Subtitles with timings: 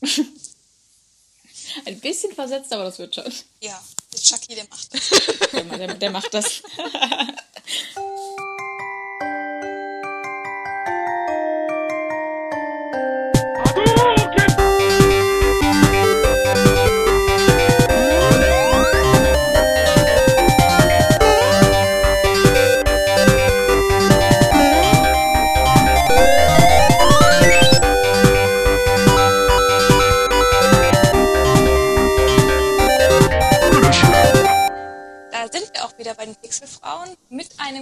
[1.84, 3.32] Ein bisschen versetzt, aber das wird schon.
[3.60, 5.10] Ja, der Chucky, der macht das.
[5.52, 6.62] Der, der, der macht das.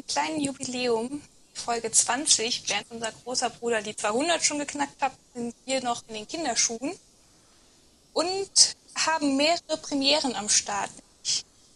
[0.05, 1.23] einem kleinen Jubiläum.
[1.53, 6.15] Folge 20, während unser großer Bruder die 200 schon geknackt hat, sind wir noch in
[6.15, 6.93] den Kinderschuhen
[8.13, 10.91] und haben mehrere Premieren am Start.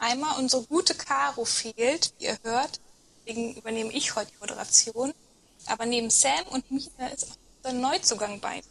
[0.01, 2.80] Einmal unsere gute Caro fehlt, wie ihr hört,
[3.20, 5.15] deswegen übernehme ich heute die Moderation.
[5.66, 6.80] Aber neben Sam und mir
[7.12, 8.62] ist auch unser Neuzugang bei,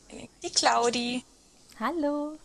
[0.44, 1.24] die Claudi.
[1.80, 2.38] Hallo.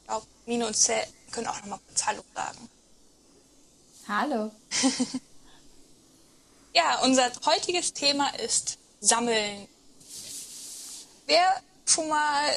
[0.00, 2.68] Ich glaube, Mine und Sam können auch noch mal kurz Hallo sagen.
[4.08, 4.50] Hallo.
[6.78, 9.66] Ja, unser heutiges Thema ist Sammeln.
[11.26, 12.52] Wer schon mal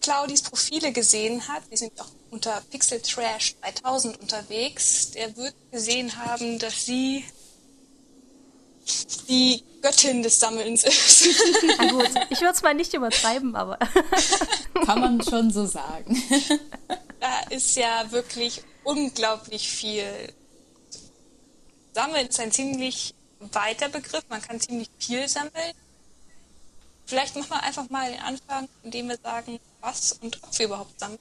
[0.00, 6.16] Claudis Profile gesehen hat, die sind auch unter Pixel Trash 3000 unterwegs, der wird gesehen
[6.16, 7.22] haben, dass sie
[9.28, 11.28] die Göttin des Sammelns ist.
[11.76, 13.78] Na gut, ich würde es mal nicht übertreiben, aber
[14.86, 16.22] Kann man schon so sagen.
[17.20, 20.32] da ist ja wirklich unglaublich viel.
[21.92, 23.12] Sammeln ist ein ziemlich
[23.54, 25.72] weiter Begriff, man kann ziemlich viel sammeln.
[27.06, 30.98] Vielleicht machen wir einfach mal den Anfang, indem wir sagen, was und ob wir überhaupt
[30.98, 31.20] sammeln.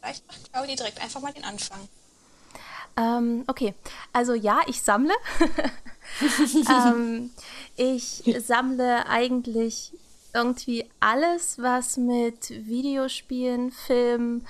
[0.00, 1.88] Vielleicht macht Claudia direkt einfach mal den Anfang.
[2.96, 3.74] ähm, okay.
[4.12, 5.14] Also ja, ich sammle.
[6.68, 7.30] ähm,
[7.76, 9.92] ich sammle eigentlich
[10.34, 14.46] irgendwie alles, was mit Videospielen, Filmen,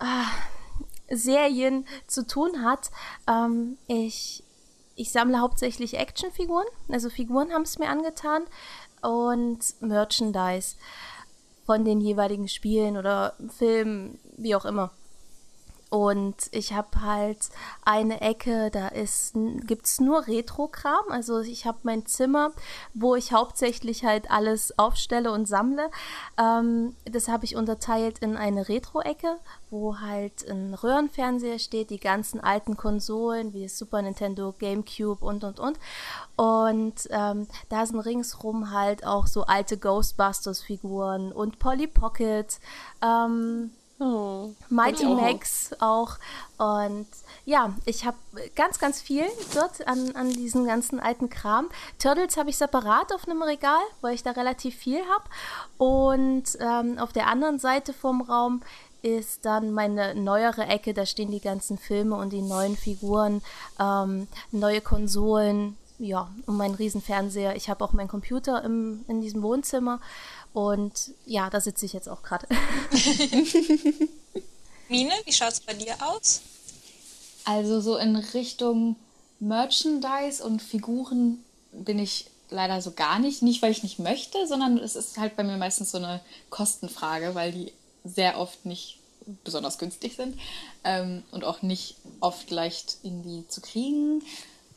[0.00, 2.90] äh, Serien zu tun hat.
[3.26, 4.42] Ähm, ich,
[4.98, 8.42] ich sammle hauptsächlich Actionfiguren, also Figuren haben es mir angetan
[9.00, 10.76] und Merchandise
[11.64, 14.90] von den jeweiligen Spielen oder Filmen, wie auch immer.
[15.90, 17.38] Und ich habe halt
[17.82, 21.10] eine Ecke, da ist gibt's nur Retro-Kram.
[21.10, 22.50] Also ich habe mein Zimmer,
[22.92, 25.90] wo ich hauptsächlich halt alles aufstelle und sammle.
[26.38, 29.38] Ähm, das habe ich unterteilt in eine Retro-Ecke,
[29.70, 35.58] wo halt ein Röhrenfernseher steht, die ganzen alten Konsolen wie Super Nintendo, GameCube und und
[35.58, 35.78] und.
[36.36, 42.60] Und ähm, da sind ringsrum halt auch so alte Ghostbusters-Figuren und Polly Pocket.
[43.02, 43.70] Ähm,
[44.00, 45.20] Oh, Mighty auch.
[45.20, 46.18] Max auch.
[46.56, 47.08] Und
[47.44, 48.16] ja, ich habe
[48.54, 51.68] ganz, ganz viel dort an, an diesen ganzen alten Kram.
[51.98, 55.24] Turtles habe ich separat auf einem Regal, weil ich da relativ viel habe.
[55.78, 58.62] Und ähm, auf der anderen Seite vom Raum
[59.02, 63.42] ist dann meine neuere Ecke, da stehen die ganzen Filme und die neuen Figuren,
[63.80, 67.56] ähm, neue Konsolen, ja, und mein Riesenfernseher.
[67.56, 70.00] Ich habe auch meinen Computer im, in diesem Wohnzimmer.
[70.52, 72.46] Und ja, da sitze ich jetzt auch gerade.
[74.88, 76.40] Mine, wie schaut's bei dir aus?
[77.44, 78.96] Also so in Richtung
[79.40, 83.42] Merchandise und Figuren bin ich leider so gar nicht.
[83.42, 86.20] Nicht, weil ich nicht möchte, sondern es ist halt bei mir meistens so eine
[86.50, 87.72] Kostenfrage, weil die
[88.04, 88.98] sehr oft nicht
[89.44, 90.38] besonders günstig sind
[90.84, 94.22] ähm, und auch nicht oft leicht irgendwie zu kriegen.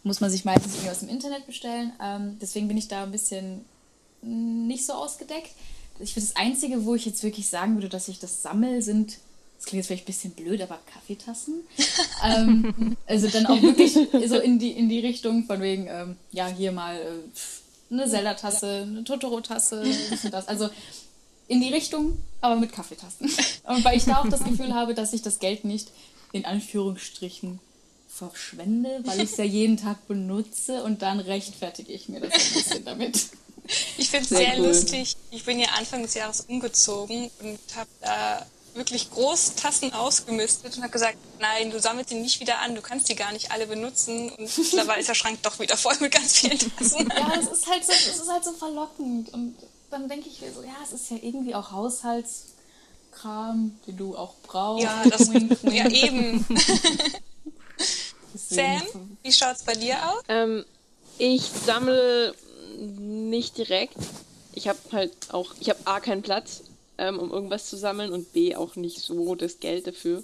[0.04, 1.94] Muss man sich meistens irgendwie aus dem Internet bestellen.
[2.02, 3.64] Ähm, deswegen bin ich da ein bisschen
[4.22, 5.52] nicht so ausgedeckt.
[6.00, 9.18] Ich finde, das Einzige, wo ich jetzt wirklich sagen würde, dass ich das sammle, sind,
[9.58, 11.62] das klingt jetzt vielleicht ein bisschen blöd, aber Kaffeetassen.
[12.24, 16.48] ähm, also dann auch wirklich so in die, in die Richtung von wegen, ähm, ja,
[16.48, 20.48] hier mal äh, eine Zelda-Tasse, eine Totoro-Tasse, das und das.
[20.48, 20.70] Also
[21.48, 23.30] in die Richtung, aber mit Kaffeetassen.
[23.66, 25.92] Und weil ich da auch das Gefühl habe, dass ich das Geld nicht
[26.31, 27.60] in Anführungsstrichen
[28.08, 32.54] verschwende, weil ich es ja jeden Tag benutze und dann rechtfertige ich mir das ein
[32.54, 33.28] bisschen damit.
[33.98, 34.68] Ich finde es Sehr sehr, cool.
[34.68, 35.16] lustig.
[35.32, 40.84] Ich bin ja Anfang des Jahres umgezogen und habe da wirklich groß Tassen ausgemistet und
[40.84, 43.68] habe gesagt, nein, du sammelst die nicht wieder an, du kannst die gar nicht alle
[43.68, 44.30] benutzen.
[44.31, 47.10] Und mittlerweile ist der Schrank doch wieder voll mit ganz vielen Tassen.
[47.10, 49.34] Ja, das ist halt so, das ist halt so verlockend.
[49.34, 49.56] Und
[49.90, 54.34] dann denke ich mir so, ja, es ist ja irgendwie auch Haushaltskram, den du auch
[54.44, 54.84] brauchst.
[54.84, 55.28] Ja, das,
[55.63, 56.45] ja eben.
[58.34, 58.81] Sam,
[59.22, 60.24] wie schaut's bei dir aus?
[60.30, 60.63] Ähm,
[61.18, 62.34] ich sammle
[62.81, 63.98] nicht direkt.
[64.54, 66.63] Ich habe halt auch, ich habe A keinen Platz,
[66.98, 70.24] ähm, um irgendwas zu sammeln und B auch nicht so das Geld dafür.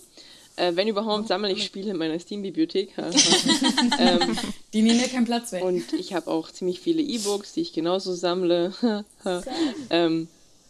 [0.58, 2.92] Äh, wenn überhaupt, sammle ich Spiele in meiner Steam-Bibliothek.
[4.00, 4.38] ähm,
[4.74, 5.64] Die nehmen ja keinen Platz weg.
[5.64, 8.74] und ich habe auch ziemlich viele E-Books, die ich genauso sammle.
[9.92, 10.28] ähm,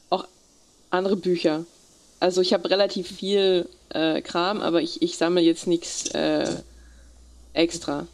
[0.10, 0.28] auch
[0.90, 1.66] andere Bücher.
[2.20, 6.54] Also ich habe relativ viel äh, Kram, aber ich, ich sammle jetzt nichts äh,
[7.54, 8.08] extra.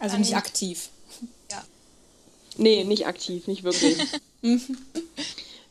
[0.00, 0.88] Also nicht aktiv.
[2.56, 2.62] Ja.
[2.62, 3.96] Nee, nicht aktiv, nicht wirklich.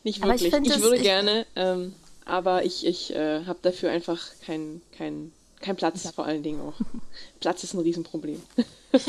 [0.04, 0.54] nicht Aber ich wirklich.
[0.54, 1.94] find Ich, würde ich- gerne, ähm,
[2.24, 6.74] aber ich, ich äh, habe dafür einfach keinen kein, kein Platz, vor allen Dingen auch.
[7.40, 8.40] Platz ist ein Riesenproblem.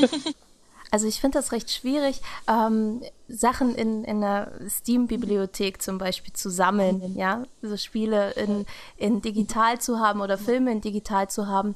[0.91, 6.51] Also ich finde das recht schwierig, ähm, Sachen in, in der Steam-Bibliothek zum Beispiel zu
[6.51, 8.67] sammeln, ja, so Spiele in,
[8.97, 11.73] in digital zu haben oder Filme in digital zu haben.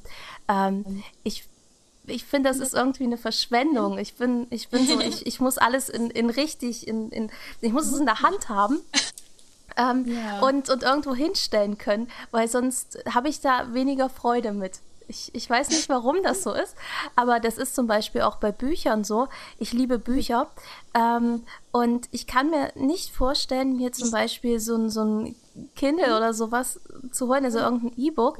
[0.47, 1.45] Ähm, ich
[2.07, 3.98] ich finde, das ist irgendwie eine Verschwendung.
[4.00, 7.30] Ich bin, ich bin so, ich, ich muss alles in, in richtig, in, in,
[7.62, 8.80] ich muss es in der Hand haben.
[9.80, 10.39] Ähm, Ja.
[10.39, 14.80] und, und irgendwo hinstellen können, weil sonst habe ich da weniger Freude mit.
[15.09, 16.75] Ich, ich weiß nicht, warum das so ist,
[17.15, 19.27] aber das ist zum Beispiel auch bei Büchern so.
[19.59, 20.48] Ich liebe Bücher
[20.95, 25.36] ähm, und ich kann mir nicht vorstellen, mir zum Beispiel so ein, so ein
[25.75, 26.80] Kindle oder sowas
[27.12, 28.39] zu holen, also irgendein E-Book,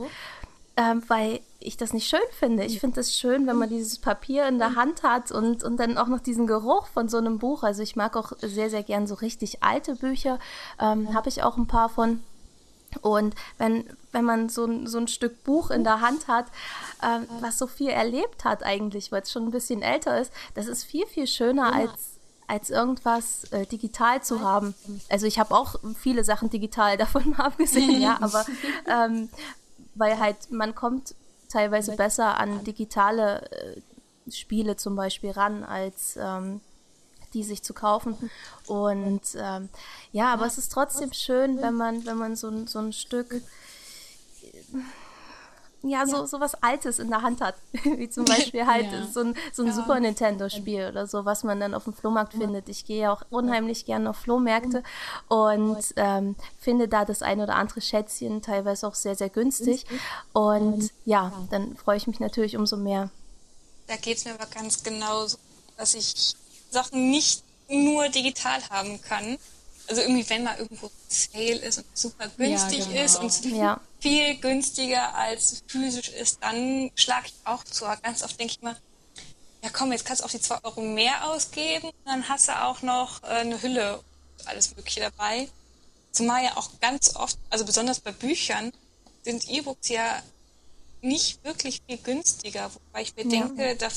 [0.78, 2.64] ähm, weil ich das nicht schön finde.
[2.64, 5.98] Ich finde es schön, wenn man dieses Papier in der Hand hat und, und dann
[5.98, 7.64] auch noch diesen Geruch von so einem Buch.
[7.64, 10.40] Also ich mag auch sehr, sehr gern so richtig alte Bücher.
[10.80, 12.22] Ähm, Habe ich auch ein paar von.
[13.02, 16.46] Und wenn, wenn man so ein, so ein Stück Buch in der Hand hat,
[17.04, 20.68] ähm, was so viel erlebt hat eigentlich, weil es schon ein bisschen älter ist, das
[20.68, 24.74] ist viel, viel schöner als, als irgendwas äh, digital zu haben.
[25.10, 28.46] Also ich habe auch viele Sachen digital davon mal abgesehen, ja, aber
[28.88, 29.30] ähm,
[30.00, 31.16] weil halt man kommt
[31.50, 33.82] teilweise besser an digitale äh,
[34.32, 36.60] Spiele zum Beispiel ran, als ähm,
[37.34, 38.16] die sich zu kaufen.
[38.68, 39.70] Und ähm,
[40.12, 43.42] ja, aber es ist trotzdem schön, wenn man, wenn man so, ein- so ein Stück
[45.84, 47.56] ja, so, so was Altes in der Hand hat.
[47.84, 49.06] Wie zum Beispiel halt Ja.
[49.08, 52.68] so ein, so ein Super Nintendo-Spiel oder so, was man dann auf dem Flohmarkt findet.
[52.70, 54.84] Ich gehe ja auch unheimlich gerne auf Flohmärkte
[55.28, 59.86] und ähm, finde da das ein oder andere Schätzchen teilweise auch sehr, sehr günstig.
[60.34, 63.10] Und ja, dann freue ich mich natürlich umso mehr.
[63.88, 65.38] Da geht es mir aber ganz genauso,
[65.78, 66.36] dass ich
[66.70, 69.38] Sachen nicht nur digital haben kann.
[69.88, 73.04] Also irgendwie, wenn mal irgendwo Sale ist und super günstig genau.
[73.04, 73.80] ist und Ja.
[74.00, 77.86] viel günstiger als physisch ist, dann schlage ich auch zu.
[77.86, 78.76] Aber Ganz oft denke ich mal,
[79.64, 82.82] ja komm, jetzt kannst du auch die 2 Euro mehr ausgeben, dann hast du auch
[82.82, 85.48] noch äh, eine Hülle und alles Mögliche dabei.
[86.12, 88.72] Zumal ja auch ganz oft, also besonders bei Büchern,
[89.24, 90.22] sind E-Books ja
[91.02, 93.30] nicht wirklich viel günstiger, wobei ich mir Ja.
[93.48, 93.88] denke, da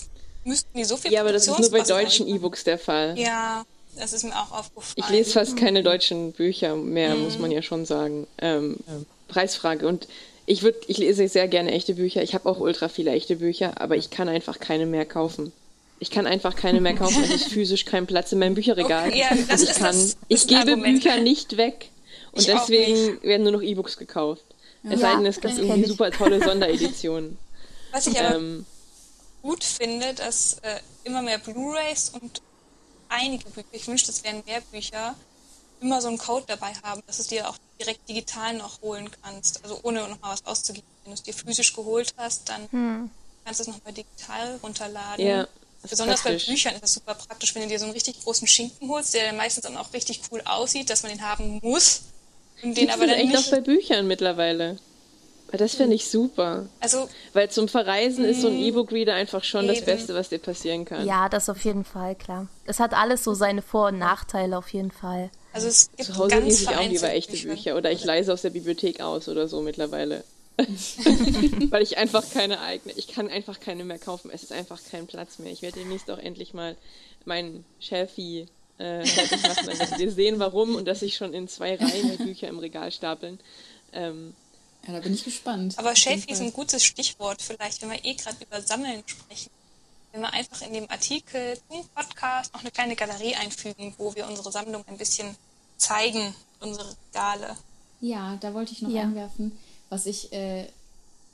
[0.45, 2.29] müssten die so viel Ja, aber das ist nur bei deutschen.
[2.29, 3.19] E-Books der Fall.
[3.19, 3.65] Ja,
[4.01, 4.95] das ist mir auch aufgefallen.
[4.97, 8.27] Ich lese fast keine deutschen Bücher mehr, muss man ja schon sagen.
[8.39, 8.77] Ähm,
[9.29, 9.87] Preisfrage.
[9.87, 10.09] Und
[10.47, 12.23] ich würde, ich lese sehr gerne echte Bücher.
[12.23, 15.53] Ich habe auch ultra viele echte Bücher, aber ich kann einfach keine mehr kaufen.
[16.01, 17.23] Ich kann einfach keine mehr kaufen.
[17.23, 19.09] Es ist physisch kein Platz in meinem Bücherregal.
[19.09, 21.03] Okay, ja, das Und ich ist kann, das- ich gebe Argument.
[21.03, 21.91] Bücher nicht weg.
[22.33, 24.43] Und Ich deswegen werden nur noch E-Books gekauft.
[24.83, 27.37] Es sei Ja, denn, es gibt irgendwie super tolle Sondereditionen.
[27.93, 28.65] Was ich aber ähm,
[29.43, 32.41] gut finde, dass äh, immer mehr Blu-rays und
[33.11, 35.15] einige Bücher, ich wünschte, es wären mehr Bücher,
[35.81, 39.11] immer so einen Code dabei haben, dass du es dir auch direkt digital noch holen
[39.23, 39.63] kannst.
[39.63, 40.87] Also ohne nochmal was auszugeben.
[41.05, 43.11] Wenn du es dir physisch geholt hast, dann
[43.45, 45.27] kannst du es nochmal digital runterladen.
[45.27, 45.49] Ja,
[45.83, 46.47] das Besonders praktisch.
[46.47, 49.15] bei Büchern ist es super praktisch, wenn du dir so einen richtig großen Schinken holst,
[49.15, 52.03] der dann meistens dann auch richtig cool aussieht, dass man den haben muss.
[52.63, 53.51] Und den Gibt's aber das dann echt auch nicht.
[53.51, 54.79] bei Büchern mittlerweile.
[55.51, 56.67] Weil das finde ich super.
[56.81, 59.87] Also Weil zum Verreisen ist so ein E-Book-Reader einfach schon das Eben.
[59.87, 61.07] Beste, was dir passieren kann.
[61.07, 62.47] Ja, das auf jeden Fall, klar.
[62.67, 65.31] Es hat alles so seine Vor- und Nachteile auf jeden Fall.
[65.53, 67.49] Also es gibt Zu Hause ganz lese ich auch lieber echte Bücher.
[67.49, 70.23] Bücher oder ich leise aus der Bibliothek aus oder so mittlerweile.
[71.71, 74.31] Weil ich einfach keine eigene, ich kann einfach keine mehr kaufen.
[74.33, 75.51] Es ist einfach kein Platz mehr.
[75.51, 76.77] Ich werde demnächst auch endlich mal
[77.25, 78.47] meinen Shelfie
[78.79, 79.67] äh, fertig machen.
[79.67, 82.93] Werdet ihr sehen, warum und dass sich schon in zwei Reihen die Bücher im Regal
[82.93, 83.41] stapeln.
[83.93, 84.35] Ähm,
[84.87, 85.79] Ja, da bin ich gespannt.
[85.79, 89.51] Aber Shelfie ist ein gutes Stichwort vielleicht, wenn wir eh gerade über Sammeln sprechen.
[90.13, 94.27] Wenn wir einfach in dem Artikel zum Podcast noch eine kleine Galerie einfügen, wo wir
[94.27, 95.37] unsere Sammlung ein bisschen
[95.77, 97.57] zeigen, unsere Regale.
[98.01, 99.03] Ja, da wollte ich noch Ja.
[99.03, 99.57] einwerfen,
[99.89, 100.67] was ich äh,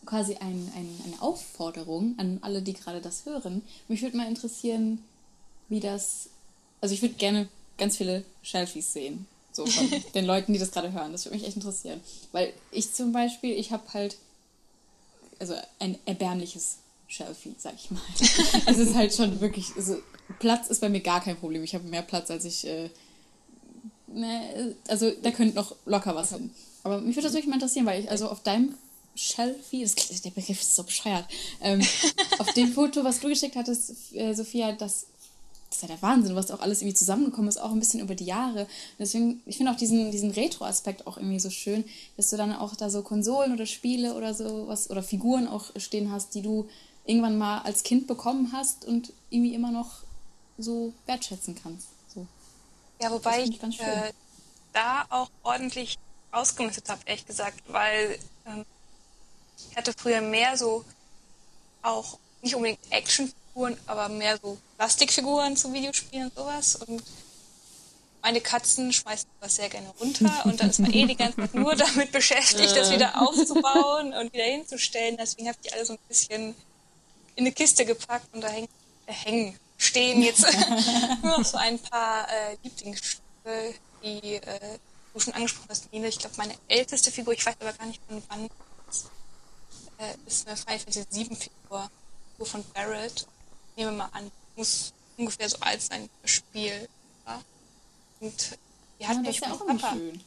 [0.05, 3.63] quasi ein, ein, eine Aufforderung an alle, die gerade das hören.
[3.89, 5.03] Mich würde mal interessieren,
[5.69, 6.29] wie das.
[6.81, 7.49] Also ich würde gerne
[7.79, 9.27] ganz viele Shelfies sehen.
[9.57, 11.13] So von den Leuten, die das gerade hören.
[11.13, 12.01] Das würde mich echt interessieren.
[12.33, 14.17] Weil ich zum Beispiel, ich habe halt
[15.39, 16.77] also ein erbärmliches
[17.09, 18.03] Shelfie, sag ich mal.
[18.67, 19.97] Es ist halt schon wirklich, also
[20.41, 21.65] Platz ist bei mir gar kein Problem.
[21.65, 22.91] Ich habe mehr Platz, als ich äh,
[24.09, 26.51] ne, also da könnte noch locker was hin.
[26.83, 28.75] Aber mich würde das wirklich mal interessieren, weil ich, also auf deinem
[29.15, 31.25] Shelfie, das, der Begriff ist so bescheuert,
[31.63, 31.81] ähm,
[32.39, 35.07] auf dem Foto, was du geschickt hattest, äh, Sophia, das
[35.77, 38.25] ist ja der Wahnsinn, was auch alles irgendwie zusammengekommen ist, auch ein bisschen über die
[38.25, 38.67] Jahre.
[38.99, 41.85] deswegen, ich finde auch diesen, diesen Retro-Aspekt auch irgendwie so schön,
[42.17, 46.11] dass du dann auch da so Konsolen oder Spiele oder sowas oder Figuren auch stehen
[46.11, 46.69] hast, die du
[47.05, 50.03] irgendwann mal als Kind bekommen hast und irgendwie immer noch
[50.59, 51.89] so wertschätzen kannst.
[52.13, 52.27] So.
[53.01, 54.13] Ja, wobei ich, äh,
[54.73, 55.99] da auch ordentlich
[56.33, 58.65] ausgemistet habe, ehrlich gesagt, weil ähm,
[59.71, 60.85] ich hatte früher mehr so
[61.83, 62.81] auch nicht unbedingt
[63.57, 66.77] Actionfiguren, aber mehr so Plastikfiguren zu Videospielen und sowas.
[66.77, 67.03] Und
[68.23, 71.55] meine Katzen schmeißen das sehr gerne runter und dann ist man eh die ganze Zeit
[71.55, 75.17] nur damit beschäftigt, das wieder aufzubauen und wieder hinzustellen.
[75.17, 76.55] Deswegen habe ich die alle so ein bisschen
[77.37, 78.69] in eine Kiste gepackt und da hängen,
[79.07, 80.43] äh, hängen stehen jetzt
[81.23, 84.79] nur noch so ein paar äh, Lieblingsstücke, die äh,
[85.13, 86.09] du schon angesprochen hast, Nina.
[86.09, 88.47] Ich glaube, meine älteste Figur, ich weiß aber gar nicht von wann,
[89.99, 91.91] äh, ist eine Final Fantasy 7 Figur,
[92.33, 93.27] Figur von Barrett.
[93.77, 96.89] Nehmen wir mal an, muss ungefähr so alt sein das Spiel.
[97.27, 97.43] Ja?
[98.21, 98.59] Und
[98.99, 99.95] die hat ja, nämlich ja mein Papa.
[99.95, 100.21] Schön.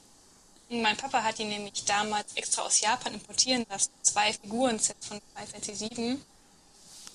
[0.71, 5.47] Mein Papa hat die nämlich damals extra aus Japan importieren lassen, zwei Figurensets von Final
[5.47, 6.23] Fantasy 7.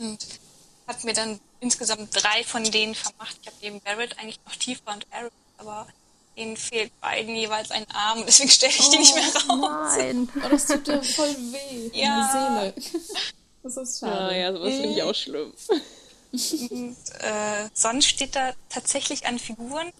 [0.00, 0.26] Und
[0.88, 3.38] hat mir dann insgesamt drei von denen vermacht.
[3.40, 5.86] Ich habe neben Barrett eigentlich noch Tifa und Arrow, aber
[6.34, 9.94] ihnen fehlt beiden jeweils ein Arm, deswegen stelle ich oh, die nicht mehr oh, raus.
[9.96, 10.28] Nein.
[10.44, 12.72] Oh, das tut dir voll weh ja.
[12.72, 13.02] in der Seele.
[13.62, 14.34] Das ist schade.
[14.34, 15.54] Ja, ja, sowas finde ich auch schlimm.
[16.34, 19.92] Und, äh, sonst steht da tatsächlich an Figuren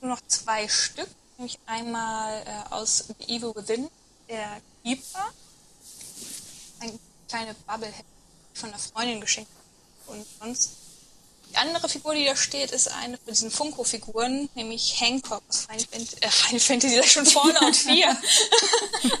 [0.00, 3.88] nur noch zwei Stück, nämlich einmal äh, aus The Evil Within,
[4.28, 5.32] der Keeper,
[6.78, 7.92] eine kleine Bubble
[8.54, 9.50] von einer Freundin geschenkt
[10.06, 10.70] und sonst
[11.50, 15.84] die andere Figur, die da steht, ist eine von diesen Funko-Figuren, nämlich Hancock aus Final,
[15.90, 18.16] Fantasy, äh, Final Fantasy, da schon vorne und vier.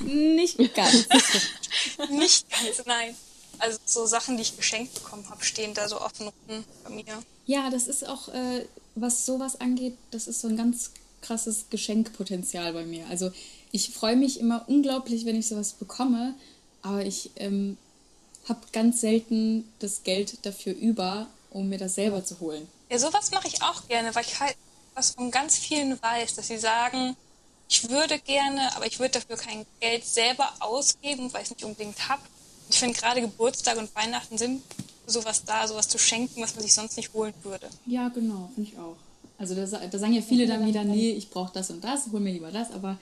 [0.00, 1.08] Nicht ganz.
[2.10, 3.16] Nicht ganz, nein.
[3.60, 7.22] Also so Sachen, die ich geschenkt bekommen habe, stehen da so offen rum bei mir.
[7.46, 12.72] Ja, das ist auch, äh, was sowas angeht, das ist so ein ganz krasses Geschenkpotenzial
[12.72, 13.06] bei mir.
[13.08, 13.30] Also
[13.72, 16.34] ich freue mich immer unglaublich, wenn ich sowas bekomme,
[16.82, 17.76] aber ich ähm,
[18.48, 22.66] habe ganz selten das Geld dafür über, um mir das selber zu holen.
[22.90, 24.56] Ja, sowas mache ich auch gerne, weil ich halt
[24.94, 27.16] was von ganz vielen weiß, dass sie sagen,
[27.68, 31.64] ich würde gerne, aber ich würde dafür kein Geld selber ausgeben, weil ich es nicht
[31.64, 32.22] unbedingt habe.
[32.70, 34.62] Ich finde gerade Geburtstag und Weihnachten sind
[35.06, 37.68] sowas da, sowas zu schenken, was man sich sonst nicht holen würde.
[37.86, 38.96] Ja, genau, finde ich auch.
[39.38, 42.20] Also da, da, sagen ja viele dann wieder, nee, ich brauche das und das, hol
[42.20, 42.98] mir lieber das, aber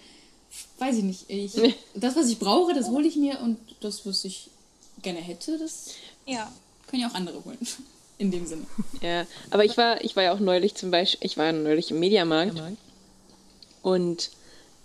[0.79, 1.25] weiß ich nicht.
[1.29, 1.53] Ich,
[1.95, 4.49] das, was ich brauche, das hole ich mir und das, was ich
[5.03, 5.91] gerne hätte, das
[6.27, 6.51] ja.
[6.87, 7.59] können ja auch andere holen
[8.19, 8.67] in dem Sinne.
[9.03, 11.91] Ja, aber ich war, ich war ja auch neulich zum Beispiel, ich war ja neulich
[11.91, 12.63] im Mediamarkt
[13.83, 14.31] und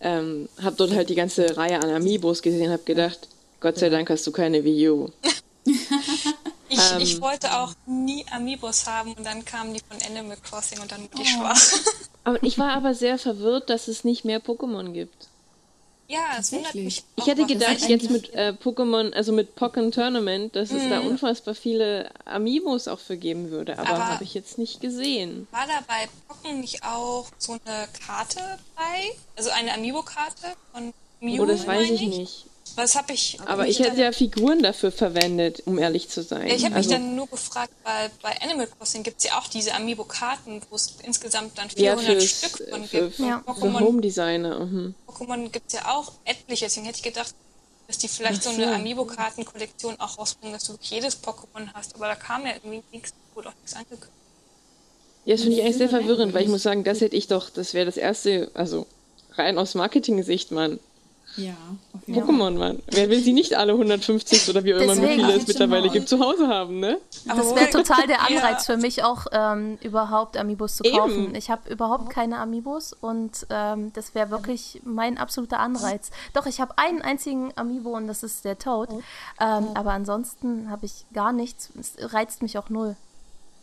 [0.02, 3.30] ähm, habe dort halt die ganze Reihe an Amiibos gesehen, habe gedacht,
[3.64, 5.10] Gott sei Dank hast du keine Wii U.
[5.64, 10.82] ich, ähm, ich wollte auch nie Amiibos haben und dann kamen die von Animal Crossing
[10.82, 11.40] und dann wurde ich oh.
[11.40, 11.80] schwach.
[12.26, 15.30] aber ich war aber sehr verwirrt, dass es nicht mehr Pokémon gibt.
[16.10, 17.06] Ja, es wundert mich.
[17.16, 21.12] Ich hätte gedacht, jetzt mit äh, Pokémon, also mit Pokémon Tournament, dass es da mhm.
[21.12, 25.48] unfassbar viele Amiibos auch für geben würde, aber, aber habe ich jetzt nicht gesehen.
[25.52, 28.42] War da bei Pokémon nicht auch so eine Karte
[28.76, 29.16] bei?
[29.38, 31.44] Also eine Amiibo-Karte von Mew?
[31.44, 32.46] Oh, das weiß ich nicht.
[32.76, 33.40] Was habe ich.
[33.46, 36.48] Aber ich hätte ja Figuren dafür verwendet, um ehrlich zu sein.
[36.48, 39.38] Ja, ich habe also, mich dann nur gefragt, weil bei Animal Crossing gibt es ja
[39.38, 43.20] auch diese Amiibo-Karten, wo es insgesamt dann 400 ja, Stück von für, gibt.
[43.20, 43.44] Ja.
[43.46, 44.66] Pokémon, Home Designer.
[44.66, 44.96] Mhm.
[45.08, 47.36] Pokémon gibt es ja auch etliche, deswegen hätte ich gedacht,
[47.88, 51.96] dass die vielleicht so eine Amiibo-Karten-Kollektion auch rausbringen, dass du jedes Pokémon hast.
[51.96, 54.10] Aber da kam ja irgendwie nichts, wurde auch nichts angekündigt.
[55.26, 57.50] Ja, das finde ich eigentlich sehr verwirrend, weil ich muss sagen, das hätte ich doch,
[57.50, 58.88] das wäre das erste, also
[59.34, 60.80] rein aus Marketing-Sicht, Mann.
[61.36, 61.56] Ja,
[62.08, 62.80] Pokémon, Mann.
[62.92, 66.20] Wer will sie nicht alle 150 oder wie auch immer viele es mittlerweile gibt, zu
[66.20, 67.00] Hause haben, ne?
[67.26, 68.76] Das wäre total der Anreiz ja.
[68.76, 71.26] für mich auch, ähm, überhaupt Amiibos zu kaufen.
[71.26, 71.36] Eben.
[71.36, 76.12] Ich habe überhaupt keine Amiibos und ähm, das wäre wirklich mein absoluter Anreiz.
[76.34, 78.90] Doch, ich habe einen einzigen Amiibo und das ist der Toad.
[79.40, 81.70] Ähm, aber ansonsten habe ich gar nichts.
[81.80, 82.96] Es reizt mich auch null.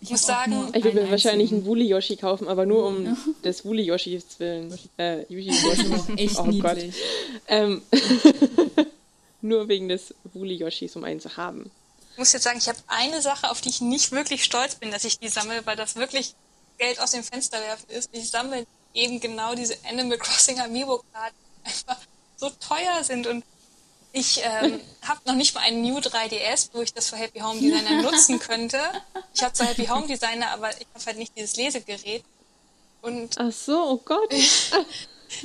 [0.02, 3.16] Ich muss sagen, ich würde mir wahrscheinlich einen Wooly Yoshi kaufen, aber nur um ja.
[3.44, 4.78] des Wooly Yoshis willen.
[4.96, 6.12] Äh, Yoshi Yoshi.
[6.16, 6.94] Echt oh niedlich.
[6.94, 6.94] Gott.
[7.48, 7.82] Ähm,
[9.42, 11.70] nur wegen des Wooly Yoshis, um einen zu haben.
[12.12, 14.90] Ich muss jetzt sagen, ich habe eine Sache, auf die ich nicht wirklich stolz bin,
[14.90, 16.34] dass ich die sammle, weil das wirklich
[16.78, 18.08] Geld aus dem Fenster werfen ist.
[18.12, 21.98] Ich sammle eben genau diese Animal Crossing Amiibo-Karten, die einfach
[22.36, 23.44] so teuer sind und
[24.12, 27.60] ich ähm, habe noch nicht mal einen New 3DS, wo ich das für Happy Home
[27.60, 28.78] Designer nutzen könnte.
[29.34, 32.24] Ich habe zwar Happy Home Designer, aber ich habe halt nicht dieses Lesegerät.
[33.02, 34.32] Und Ach so, oh Gott.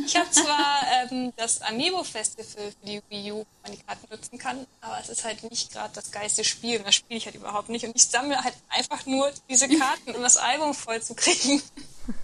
[0.03, 0.81] Ich habe zwar
[1.11, 4.97] ähm, das Amiibo Festival für die Wii U, wo man die Karten nutzen kann, aber
[4.99, 7.85] es ist halt nicht gerade das geilste Spiel und das spiele ich halt überhaupt nicht.
[7.85, 11.61] Und ich sammle halt einfach nur diese Karten, um das Album voll zu kriegen.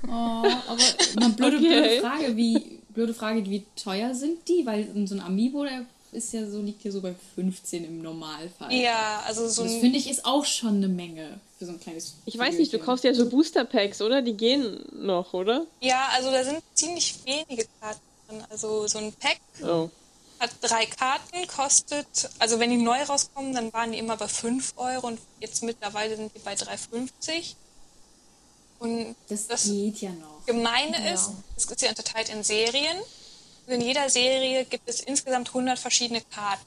[0.07, 0.77] Oh, aber
[1.17, 1.67] eine blöde, okay.
[1.67, 4.65] blöde Frage, wie blöde Frage, wie teuer sind die?
[4.65, 8.74] Weil so ein Amiibo, der ist ja so, liegt ja so bei 15 im Normalfall.
[8.74, 12.15] Ja, also so Das finde ich ist auch schon eine Menge für so ein kleines.
[12.25, 14.22] Ich weiß nicht, du kaufst ja so Booster Packs, oder?
[14.22, 15.65] Die gehen noch, oder?
[15.80, 18.44] Ja, also da sind ziemlich wenige Karten drin.
[18.50, 19.89] Also so ein Pack oh.
[20.39, 24.74] hat drei Karten, kostet, also wenn die neu rauskommen, dann waren die immer bei 5
[24.75, 27.56] Euro und jetzt mittlerweile sind die bei 3,50.
[28.80, 30.46] Und das, das geht ja noch.
[30.46, 31.13] Gemeine ja.
[31.13, 32.98] ist, es ist ja unterteilt in Serien
[33.72, 36.66] in jeder Serie gibt es insgesamt 100 verschiedene Karten.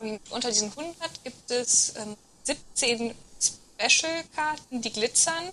[0.00, 5.50] Und unter diesen 100 gibt es ähm, 17 Special-Karten, die glitzern.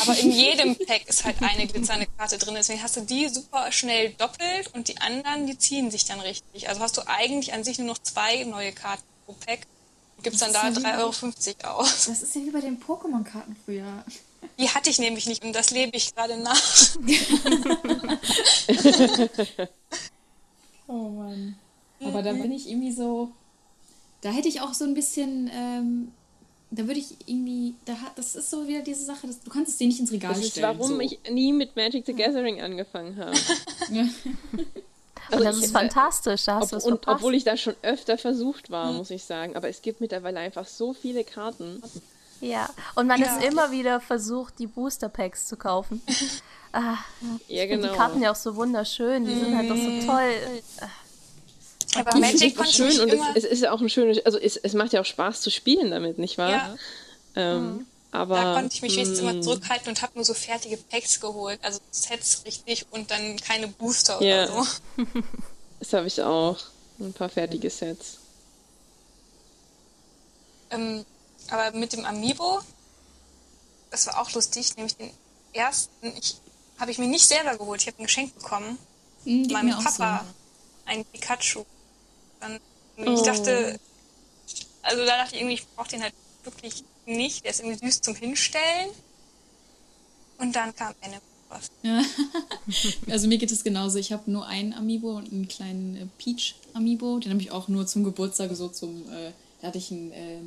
[0.00, 2.54] Aber in jedem Pack ist halt eine glitzernde Karte drin.
[2.54, 6.68] Deswegen hast du die super schnell doppelt und die anderen, die ziehen sich dann richtig.
[6.68, 9.66] Also hast du eigentlich an sich nur noch zwei neue Karten pro Pack.
[10.16, 12.06] Und gibst dann da ja 3,50 Euro aus.
[12.06, 14.04] Das ist ja wie bei den Pokémon-Karten früher.
[14.58, 16.56] Die hatte ich nämlich nicht und das lebe ich gerade nach.
[20.88, 21.56] oh Mann.
[22.00, 23.30] Aber da bin ich irgendwie so.
[24.20, 25.48] Da hätte ich auch so ein bisschen.
[25.52, 26.12] Ähm,
[26.70, 27.74] da würde ich irgendwie.
[27.84, 30.10] Da hat, das ist so wieder diese Sache, dass, du kannst es dir nicht ins
[30.10, 30.78] Regal das ist, stellen.
[30.78, 31.00] Warum so.
[31.00, 33.38] ich nie mit Magic the Gathering angefangen habe.
[35.30, 38.92] Also das ist fantastisch, da hast ob, und obwohl ich da schon öfter versucht war,
[38.92, 39.56] muss ich sagen.
[39.56, 41.82] Aber es gibt mittlerweile einfach so viele Karten.
[42.40, 43.36] Ja, und man ja.
[43.36, 46.02] ist immer wieder versucht, die Booster Packs zu kaufen.
[46.72, 46.96] ah,
[47.48, 47.88] ja, genau.
[47.88, 50.06] Die Karten ja auch so wunderschön, die sind halt doch so mhm.
[50.06, 50.34] toll.
[51.96, 54.56] Aber die Magic ist schön und es, es, ist ja auch ein schönes, also es,
[54.56, 56.50] es macht ja auch Spaß zu spielen damit, nicht wahr?
[56.50, 56.76] Ja.
[57.34, 57.86] Ähm, mhm.
[58.10, 59.42] Aber, da konnte ich mich wenigstens immer mm.
[59.42, 64.22] zurückhalten und habe nur so fertige Packs geholt, also Sets richtig und dann keine Booster
[64.22, 64.44] ja.
[64.44, 65.04] oder so.
[65.80, 66.58] Das habe ich auch.
[66.98, 68.18] Ein paar fertige Sets.
[70.70, 71.04] Ähm,
[71.50, 72.60] aber mit dem Amiibo,
[73.90, 75.10] das war auch lustig, nämlich den
[75.52, 76.36] ersten, ich
[76.78, 78.78] habe ich mir nicht selber geholt, ich habe ein Geschenk bekommen.
[79.24, 80.34] Mhm, meinem Papa so.
[80.86, 81.64] ein Pikachu.
[82.40, 82.60] Dann,
[82.98, 83.14] oh.
[83.14, 83.80] ich dachte,
[84.82, 87.44] also da dachte ich irgendwie, ich brauche den halt wirklich nicht.
[87.44, 88.90] Der ist irgendwie süß zum Hinstellen.
[90.38, 91.70] Und dann kam eine was.
[91.82, 92.02] Ja.
[93.10, 93.98] also mir geht es genauso.
[93.98, 97.18] Ich habe nur einen Amiibo und einen kleinen äh, Peach Amiibo.
[97.18, 99.02] Den habe ich auch nur zum Geburtstag so zum.
[99.12, 100.40] Äh, da hatte ich einen äh,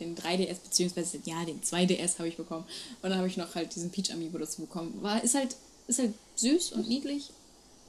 [0.00, 2.64] den 3DS, beziehungsweise ja, den 2DS habe ich bekommen.
[3.02, 4.98] Und dann habe ich noch halt diesen Peach Amiibo dazu bekommen.
[5.02, 7.30] War, ist halt, ist halt süß und niedlich,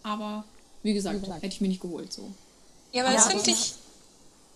[0.03, 0.45] aber
[0.83, 1.43] wie gesagt, wie gesagt.
[1.43, 2.29] hätte ich mir nicht geholt so.
[2.91, 3.73] Ja, aber ja, das finde ich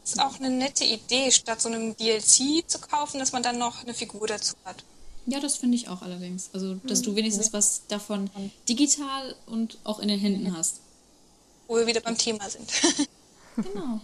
[0.08, 3.84] ist auch eine nette Idee, statt so einem DLC zu kaufen, dass man dann noch
[3.84, 4.86] eine Figur dazu hat.
[5.26, 6.50] Ja, das finde ich auch allerdings.
[6.54, 8.30] Also, dass du wenigstens was davon
[8.70, 10.80] digital und auch in den Händen hast.
[11.68, 12.72] Wo wir wieder beim Thema sind.
[13.58, 14.00] genau.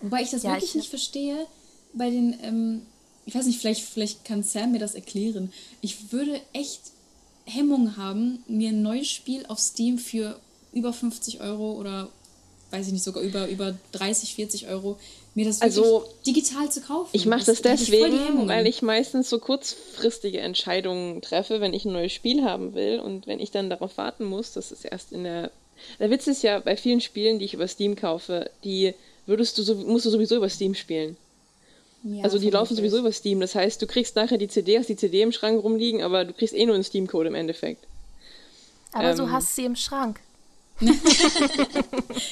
[0.00, 1.46] Wobei ich das ja, wirklich ich nicht verstehe,
[1.92, 2.82] bei den, ähm,
[3.26, 5.52] ich weiß nicht, vielleicht, vielleicht kann Sam mir das erklären.
[5.80, 6.80] Ich würde echt
[7.44, 10.38] Hemmungen haben, mir ein neues Spiel auf Steam für
[10.72, 12.08] über 50 Euro oder
[12.72, 14.98] weiß ich nicht, sogar über, über 30, 40 Euro,
[15.34, 17.10] mir das also, digital zu kaufen.
[17.12, 21.92] Ich mache das, das deswegen, weil ich meistens so kurzfristige Entscheidungen treffe, wenn ich ein
[21.92, 25.24] neues Spiel haben will und wenn ich dann darauf warten muss, dass es erst in
[25.24, 25.50] der.
[25.98, 28.94] Der Witz ist ja, bei vielen Spielen, die ich über Steam kaufe, die
[29.26, 31.16] würdest du musst du sowieso über Steam spielen.
[32.04, 33.40] Ja, also die laufen sowieso über Steam.
[33.40, 36.32] Das heißt, du kriegst nachher die CD, hast die CD im Schrank rumliegen, aber du
[36.32, 37.86] kriegst eh nur einen Steam-Code im Endeffekt.
[38.92, 40.20] Aber ähm, du hast sie im Schrank.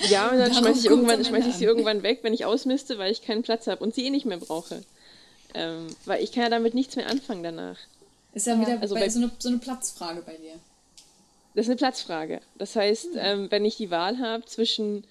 [0.09, 3.13] ja, und dann schmeiße ich, irgendwann, schmeiß ich sie irgendwann weg, wenn ich ausmiste, weil
[3.13, 4.83] ich keinen Platz habe und sie eh nicht mehr brauche.
[5.55, 7.79] Ähm, weil ich kann ja damit nichts mehr anfangen danach.
[8.35, 10.55] Ist ja wieder also bei, so, eine, so eine Platzfrage bei dir.
[11.55, 12.41] Das ist eine Platzfrage.
[12.59, 13.21] Das heißt, hm.
[13.21, 15.05] ähm, wenn ich die Wahl habe zwischen,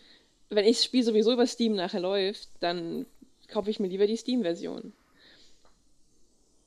[0.49, 3.05] wenn ich das Spiel sowieso über Steam nachher läuft, dann
[3.51, 4.93] kaufe ich mir lieber die Steam-Version.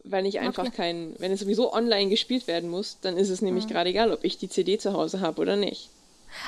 [0.04, 0.76] Weil ich einfach okay.
[0.76, 3.70] kein, wenn es sowieso online gespielt werden muss, dann ist es nämlich mhm.
[3.70, 5.90] gerade egal, ob ich die CD zu Hause habe oder nicht.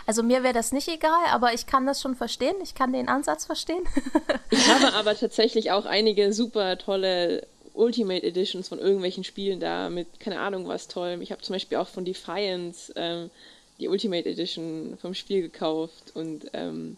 [0.06, 2.56] Also mir wäre das nicht egal, aber ich kann das schon verstehen.
[2.62, 3.84] Ich kann den Ansatz verstehen.
[4.50, 10.20] ich habe aber tatsächlich auch einige super tolle Ultimate Editions von irgendwelchen Spielen da mit,
[10.20, 11.18] keine Ahnung was toll.
[11.20, 13.30] Ich habe zum Beispiel auch von Defiance ähm,
[13.78, 16.96] die Ultimate Edition vom Spiel gekauft und ähm,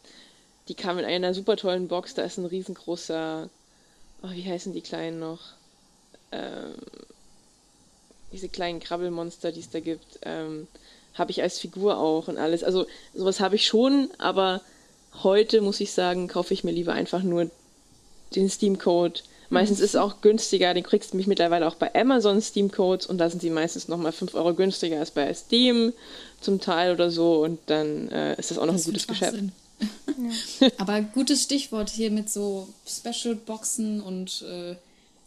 [0.68, 2.14] die kam in einer super tollen Box.
[2.14, 3.48] Da ist ein riesengroßer,
[4.22, 5.40] oh, wie heißen die kleinen noch?
[6.32, 6.74] Ähm,
[8.32, 10.66] diese kleinen Krabbelmonster, die es da gibt, ähm,
[11.14, 12.64] habe ich als Figur auch und alles.
[12.64, 14.60] Also sowas habe ich schon, aber
[15.22, 17.50] heute muss ich sagen, kaufe ich mir lieber einfach nur
[18.34, 19.20] den Steam-Code.
[19.48, 23.06] Meistens ist es auch günstiger, den kriegst du mich mittlerweile auch bei Amazon Steam Codes
[23.06, 25.92] und da sind sie meistens nochmal 5 Euro günstiger als bei Steam
[26.40, 29.38] zum Teil oder so und dann äh, ist das auch noch das ein gutes Geschäft.
[30.18, 30.68] Ja.
[30.78, 34.76] Aber gutes Stichwort hier mit so Special Boxen und äh,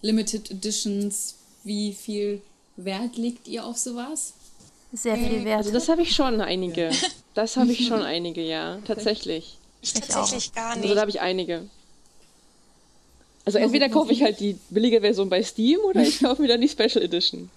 [0.01, 1.35] Limited Editions.
[1.63, 2.41] Wie viel
[2.77, 4.33] Wert legt ihr auf sowas?
[4.91, 5.57] Sehr viel Wert.
[5.57, 6.91] Also das habe ich schon einige.
[7.35, 9.57] Das habe ich schon einige, ja, tatsächlich.
[9.81, 10.83] Ich, ich tatsächlich gar nicht.
[10.83, 11.69] Also da habe ich einige.
[13.45, 16.59] Also entweder kaufe ich halt die billige Version bei Steam oder ich kaufe mir dann
[16.59, 17.49] die Special Edition.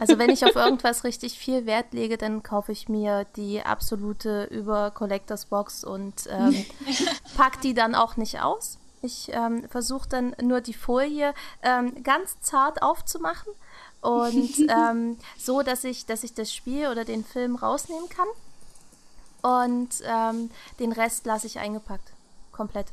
[0.00, 4.44] Also wenn ich auf irgendwas richtig viel Wert lege, dann kaufe ich mir die absolute
[4.44, 6.64] über Collectors Box und ähm,
[7.36, 8.78] pack die dann auch nicht aus.
[9.00, 13.52] Ich ähm, versuche dann nur die Folie ähm, ganz zart aufzumachen
[14.00, 18.28] und ähm, so, dass ich, dass ich das Spiel oder den Film rausnehmen kann.
[19.40, 22.12] Und ähm, den Rest lasse ich eingepackt.
[22.50, 22.86] Komplett.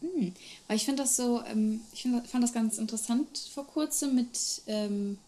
[0.00, 0.34] Hm.
[0.66, 4.62] Weil ich finde das so, ähm, ich find, fand das ganz interessant vor kurzem mit,
[4.66, 5.18] ähm,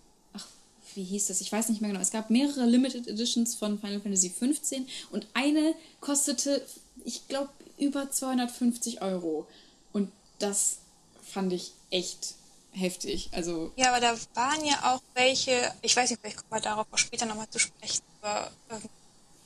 [0.96, 1.40] wie hieß das?
[1.40, 2.02] Ich weiß nicht mehr genau.
[2.02, 6.66] Es gab mehrere Limited Editions von Final Fantasy 15 und eine kostete,
[7.04, 9.46] ich glaube, über 250 Euro.
[9.92, 10.78] Und das
[11.22, 12.34] fand ich echt
[12.72, 13.30] heftig.
[13.32, 16.86] Also ja, aber da waren ja auch welche, ich weiß nicht, vielleicht kommen wir darauf
[16.90, 18.50] auch später nochmal zu sprechen, über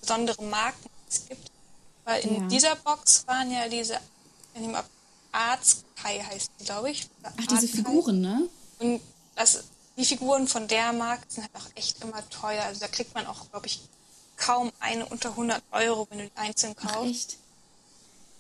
[0.01, 1.51] besondere Marken, die es gibt.
[2.05, 2.49] Weil in ja.
[2.49, 3.99] dieser Box waren ja diese,
[4.55, 4.77] in dem
[5.33, 7.09] Artskai heißt die, glaube ich.
[7.23, 8.49] Ach, diese Figuren, ne?
[8.79, 9.01] Und
[9.37, 9.65] das,
[9.97, 12.63] die Figuren von der Marke sind halt auch echt immer teuer.
[12.65, 13.81] Also da kriegt man auch, glaube ich,
[14.37, 17.37] kaum eine unter 100 Euro, wenn du die einzeln kaufst.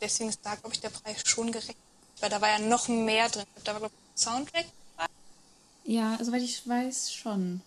[0.00, 1.76] Deswegen ist da, glaube ich, der Preis schon gerecht.
[2.20, 3.44] Weil da war ja noch mehr drin.
[3.64, 5.10] Da war, glaube ich, Soundtrack dabei.
[5.84, 7.60] Ja, soweit ich weiß, schon.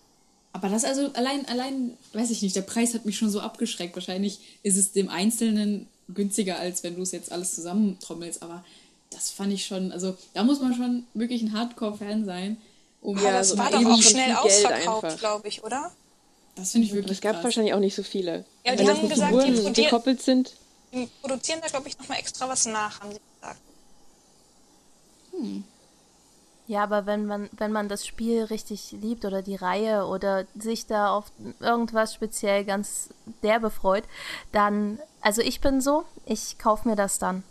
[0.52, 3.94] Aber das also allein, allein, weiß ich nicht, der Preis hat mich schon so abgeschreckt.
[3.96, 8.42] Wahrscheinlich ist es dem Einzelnen günstiger, als wenn du es jetzt alles zusammentrommelst.
[8.42, 8.64] Aber
[9.10, 12.56] das fand ich schon, also da muss man schon wirklich ein Hardcore-Fan sein.
[13.04, 15.92] Um ja, das war doch auch schnell ausverkauft, glaube ich, oder?
[16.54, 17.44] Das finde ich wirklich Es gab krass.
[17.44, 18.46] wahrscheinlich auch nicht so viele.
[18.64, 20.54] Ja, die haben gesagt, die, gekoppelt sind.
[20.90, 23.60] Die produzieren da, glaube ich, nochmal extra was nach, haben sie gesagt.
[25.32, 25.64] Hm.
[26.66, 30.86] Ja, aber wenn man, wenn man das Spiel richtig liebt oder die Reihe oder sich
[30.86, 31.26] da auf
[31.60, 33.10] irgendwas speziell ganz
[33.42, 34.04] derbe freut,
[34.50, 37.44] dann, also ich bin so, ich kaufe mir das dann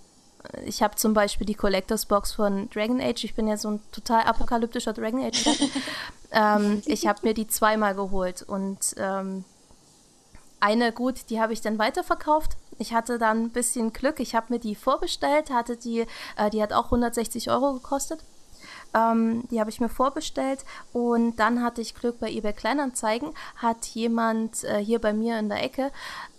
[0.65, 3.23] ich habe zum Beispiel die Collectors Box von Dragon Age.
[3.23, 5.47] Ich bin ja so ein total apokalyptischer Dragon Age.
[6.32, 9.45] ähm, ich habe mir die zweimal geholt und ähm,
[10.60, 12.58] eine gut, die habe ich dann weiterverkauft.
[12.79, 14.19] Ich hatte dann ein bisschen Glück.
[14.19, 16.06] Ich habe mir die vorbestellt, hatte die,
[16.38, 18.19] äh, die hat auch 160 Euro gekostet.
[18.93, 23.86] Ähm, die habe ich mir vorbestellt und dann hatte ich Glück bei eBay Kleinanzeigen, hat
[23.88, 25.91] jemand äh, hier bei mir in der Ecke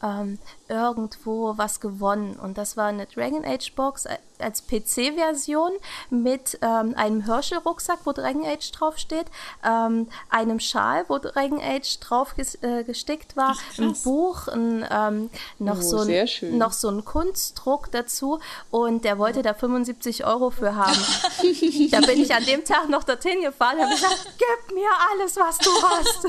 [0.03, 2.35] ähm, irgendwo was gewonnen.
[2.35, 5.71] Und das war eine Dragon Age Box äh, als PC-Version
[6.11, 9.27] mit ähm, einem Herschel-Rucksack, wo Dragon Age draufsteht,
[9.65, 15.31] ähm, einem Schal, wo Dragon Age drauf ges äh, gestickt war, ein Buch, ein, ähm,
[15.59, 18.41] noch, oh, so ein, noch so ein Kunstdruck dazu.
[18.71, 20.93] Und der wollte da 75 Euro für haben.
[21.91, 25.37] da bin ich an dem Tag noch dorthin gefahren und habe gesagt, gib mir alles,
[25.37, 26.27] was du hast.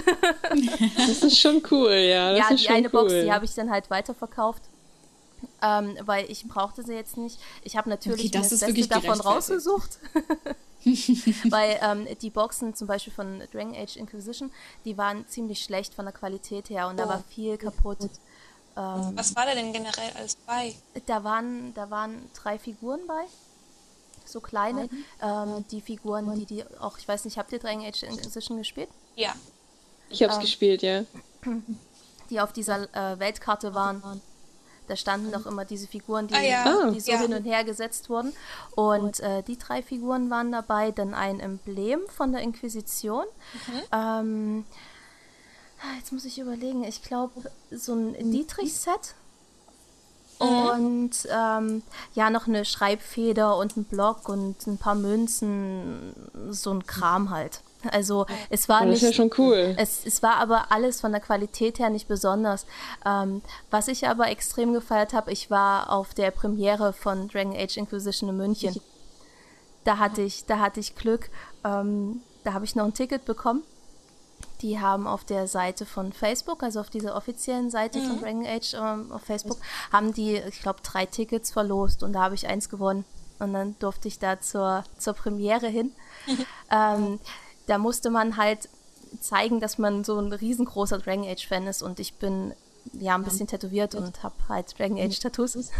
[0.97, 2.31] das ist schon cool, ja.
[2.31, 3.01] Das ja, die eine cool.
[3.01, 4.34] Box, die habe ich dann halt weiterverkauft.
[5.61, 7.39] Ähm, weil ich brauchte sie jetzt nicht.
[7.63, 9.99] Ich habe natürlich okay, das, das Beste davon rausgesucht.
[11.49, 14.51] weil ähm, die Boxen zum Beispiel von Dragon Age Inquisition,
[14.85, 17.03] die waren ziemlich schlecht von der Qualität her und oh.
[17.03, 17.99] da war viel kaputt.
[18.77, 20.75] Ähm, Was war da denn generell alles bei?
[21.05, 23.25] Da waren, da waren drei Figuren bei.
[24.25, 24.89] So kleine.
[25.21, 28.89] Ähm, die Figuren, die die auch, ich weiß nicht, habt ihr Dragon Age Inquisition gespielt?
[29.15, 29.33] Ja.
[30.09, 31.03] Ich habe es ähm, gespielt, ja.
[32.29, 34.21] Die auf dieser äh, Weltkarte waren.
[34.87, 36.91] Da standen doch immer diese Figuren, die, ah, ja.
[36.91, 37.17] die so ja.
[37.19, 38.33] hin und her gesetzt wurden.
[38.75, 40.91] Und äh, die drei Figuren waren dabei.
[40.91, 43.25] Dann ein Emblem von der Inquisition.
[43.67, 43.81] Mhm.
[43.91, 44.65] Ähm,
[45.81, 46.83] ah, jetzt muss ich überlegen.
[46.83, 49.15] Ich glaube, so ein Dietrich-Set.
[50.39, 50.47] Mhm.
[50.47, 51.83] Und ähm,
[52.13, 56.13] ja, noch eine Schreibfeder und ein Block und ein paar Münzen,
[56.49, 57.61] so ein Kram halt.
[57.91, 59.03] Also es war das nicht.
[59.03, 59.75] Das ist ja schon cool.
[59.77, 62.65] Es, es war aber alles von der Qualität her nicht besonders.
[63.05, 67.77] Ähm, was ich aber extrem gefeiert habe, ich war auf der Premiere von Dragon Age
[67.77, 68.79] Inquisition in München.
[69.83, 71.29] Da hatte ich, da hatte ich Glück.
[71.63, 73.63] Ähm, da habe ich noch ein Ticket bekommen.
[74.61, 78.07] Die haben auf der Seite von Facebook, also auf dieser offiziellen Seite mhm.
[78.07, 79.57] von Dragon Age ähm, auf Facebook,
[79.91, 83.05] haben die, ich glaube, drei Tickets verlost und da habe ich eins gewonnen.
[83.39, 85.91] Und dann durfte ich da zur, zur Premiere hin.
[86.71, 87.19] ähm,
[87.67, 88.69] da musste man halt
[89.19, 92.53] zeigen, dass man so ein riesengroßer Dragon Age Fan ist und ich bin
[92.93, 95.71] ja ein bisschen tätowiert und habe halt Dragon Age Tattoos und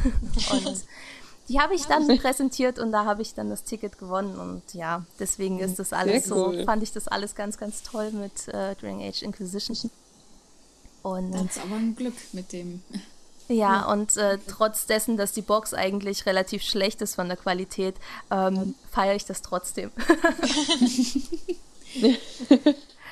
[1.48, 5.06] die habe ich dann präsentiert und da habe ich dann das Ticket gewonnen und ja,
[5.20, 6.60] deswegen ist das alles cool.
[6.60, 9.92] so, fand ich das alles ganz, ganz toll mit äh, During Age Inquisition.
[11.04, 12.82] Und das ist aber ein Glück mit dem.
[13.48, 13.92] Ja, ja.
[13.92, 17.94] und äh, trotz dessen, dass die Box eigentlich relativ schlecht ist von der Qualität,
[18.32, 19.92] ähm, feiere ich das trotzdem.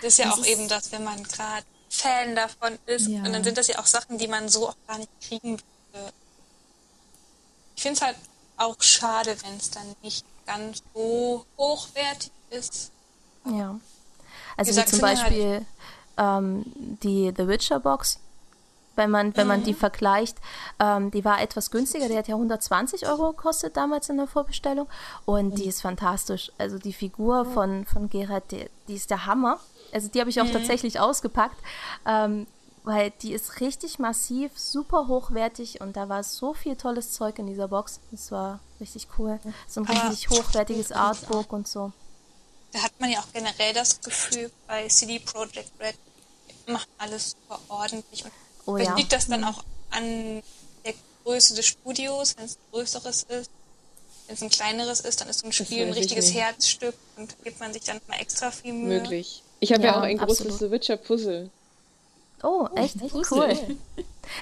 [0.01, 3.07] das ist ja das auch ist eben das, wenn man gerade Fan davon ist.
[3.07, 3.23] Ja.
[3.23, 5.59] Und dann sind das ja auch Sachen, die man so auch gar nicht kriegen
[5.91, 6.13] würde.
[7.75, 8.17] Ich finde es halt
[8.57, 12.91] auch schade, wenn es dann nicht ganz so hochwertig ist.
[13.45, 13.79] Ja.
[14.57, 15.65] Also wie, wie zum halt Beispiel
[16.17, 16.63] halt ähm,
[17.03, 18.19] die The Witcher Box,
[18.95, 19.65] wenn man, wenn man mhm.
[19.65, 20.37] die vergleicht,
[20.79, 24.87] ähm, die war etwas günstiger, die hat ja 120 Euro gekostet damals in der Vorbestellung
[25.25, 25.55] und mhm.
[25.55, 26.51] die ist fantastisch.
[26.57, 29.59] Also die Figur von, von Gerhard, die, die ist der Hammer.
[29.91, 30.53] Also die habe ich auch mhm.
[30.53, 31.57] tatsächlich ausgepackt,
[32.05, 32.47] ähm,
[32.83, 37.47] weil die ist richtig massiv, super hochwertig und da war so viel tolles Zeug in
[37.47, 37.99] dieser Box.
[38.11, 39.39] Das war richtig cool.
[39.67, 41.91] So ein Aber richtig hochwertiges Artbook und so.
[42.73, 45.95] Da hat man ja auch generell das Gefühl, bei CD Projekt Red
[46.67, 48.31] macht alles super ordentlich und
[48.65, 48.95] Oh, Vielleicht ja.
[48.95, 50.41] liegt das dann auch an
[50.85, 53.51] der Größe des Studios, wenn es ein größeres ist.
[54.27, 57.59] Wenn es ein kleineres ist, dann ist so ein Spiel ein richtiges Herzstück und gibt
[57.59, 59.01] man sich dann mal extra viel Mühe.
[59.01, 59.43] Möglich.
[59.59, 60.51] Ich habe ja, ja, auch ein absolut.
[60.51, 61.49] großes The Witcher Puzzle.
[62.41, 62.95] Oh, echt?
[63.01, 63.57] Oh, cool.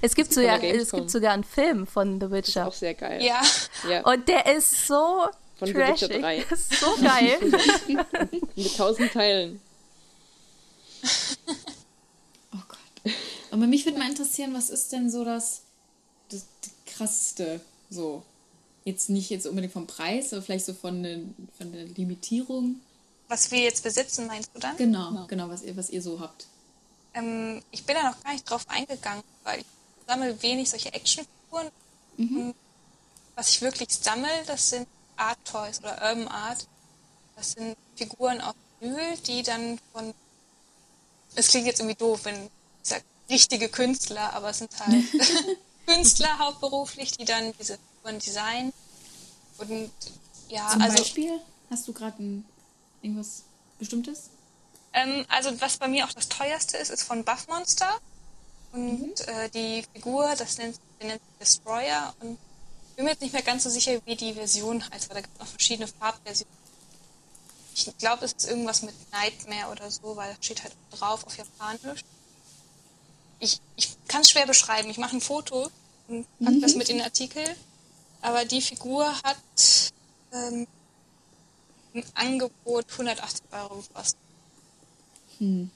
[0.03, 2.65] Es gibt, so ja, es gibt sogar einen Film von The Witcher.
[2.65, 3.23] Das ist auch sehr geil.
[3.23, 3.41] Ja.
[3.89, 4.01] ja.
[4.01, 5.25] Und der ist so
[5.57, 5.99] von trashig.
[5.99, 6.37] The Witcher 3.
[6.37, 7.39] ist so geil.
[8.55, 9.59] Mit tausend Teilen.
[13.51, 15.61] Aber mich würde mal interessieren, was ist denn so das,
[16.29, 18.23] das, das krasseste so?
[18.85, 22.81] Jetzt nicht jetzt unbedingt vom Preis, aber vielleicht so von, den, von der Limitierung.
[23.27, 24.75] Was wir jetzt besitzen, meinst du dann?
[24.77, 26.47] Genau, genau, genau was, ihr, was ihr so habt.
[27.13, 29.65] Ähm, ich bin da noch gar nicht drauf eingegangen, weil ich
[30.07, 31.69] sammle wenig solche Actionfiguren.
[32.17, 32.53] Mhm.
[33.35, 34.87] Was ich wirklich sammle, das sind
[35.17, 36.67] Art Toys oder Urban Art.
[37.35, 40.13] Das sind Figuren aus Öl, die dann von.
[41.35, 42.49] Es klingt jetzt irgendwie doof, wenn ich
[42.89, 45.03] sage, richtige Künstler, aber es sind halt
[45.85, 48.73] Künstler hauptberuflich, die dann diese Figuren designen.
[49.57, 49.91] Und
[50.49, 50.97] ja, Zum also.
[50.97, 51.39] Beispiel?
[51.69, 52.17] Hast du gerade
[53.01, 53.43] irgendwas
[53.79, 54.29] Bestimmtes?
[54.93, 57.97] Ähm, also, was bei mir auch das teuerste ist, ist von Buff Monster.
[58.73, 59.13] Und mhm.
[59.27, 62.13] äh, die Figur, das nennt, nennt Destroyer.
[62.19, 62.37] Und
[62.89, 65.21] ich bin mir jetzt nicht mehr ganz so sicher, wie die Version heißt, weil da
[65.21, 66.61] gibt es noch verschiedene Farbversionen.
[67.73, 71.37] Ich glaube, es ist irgendwas mit Nightmare oder so, weil da steht halt drauf auf
[71.37, 72.03] Japanisch
[73.41, 74.89] ich, ich kann es schwer beschreiben.
[74.89, 75.69] Ich mache ein Foto
[76.07, 76.61] und packe mhm.
[76.61, 77.43] das mit in den Artikel.
[78.21, 79.91] Aber die Figur hat
[80.31, 80.67] ähm,
[81.93, 84.19] ein Angebot 180 Euro gekostet.
[85.39, 85.71] Hm.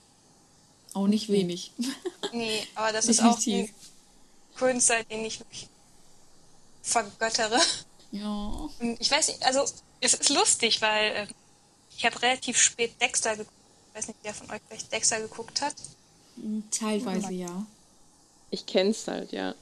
[0.94, 1.72] Auch nicht wenig.
[2.34, 3.70] Nee, aber das ist auch ein
[4.56, 5.70] Künstler, den ich wirklich
[6.82, 7.62] vergöttere.
[8.12, 8.70] Ja.
[9.00, 9.64] Ich weiß nicht, also
[10.02, 11.28] es ist lustig, weil äh,
[11.96, 13.56] ich habe relativ spät Dexter geguckt.
[13.88, 15.76] Ich weiß nicht, wer von euch vielleicht Dexter geguckt hat.
[16.72, 17.66] Teilweise ja.
[18.52, 19.56] Ich kenn's halt, ja.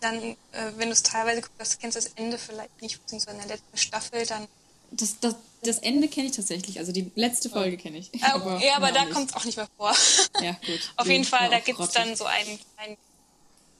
[0.00, 0.36] Dann, äh,
[0.76, 3.76] wenn du es teilweise guckst, kennst du das Ende vielleicht nicht, beziehungsweise in der letzten
[3.76, 4.46] Staffel, dann.
[4.90, 8.14] Das, das, das Ende kenne ich tatsächlich, also die letzte Folge kenne ich.
[8.14, 9.94] Äh, aber ja, aber da kommt es auch nicht mehr vor.
[10.40, 10.92] Ja, gut.
[10.96, 12.96] Auf jeden Fall, da gibt es dann so einen, einen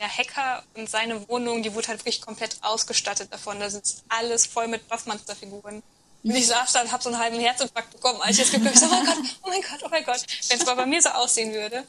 [0.01, 3.61] ja, Hacker und seine Wohnung, die wurde halt wirklich komplett ausgestattet davon.
[3.61, 5.83] Da sitzt alles voll mit Buffmonster-Figuren.
[6.25, 8.83] Und ich saß da und hab so einen halben Herzinfarkt bekommen, als ich das geguckt
[8.83, 9.21] habe.
[9.43, 10.27] Oh mein Gott, oh mein Gott, oh mein Gott.
[10.49, 11.85] Wenn es mal bei mir so aussehen würde.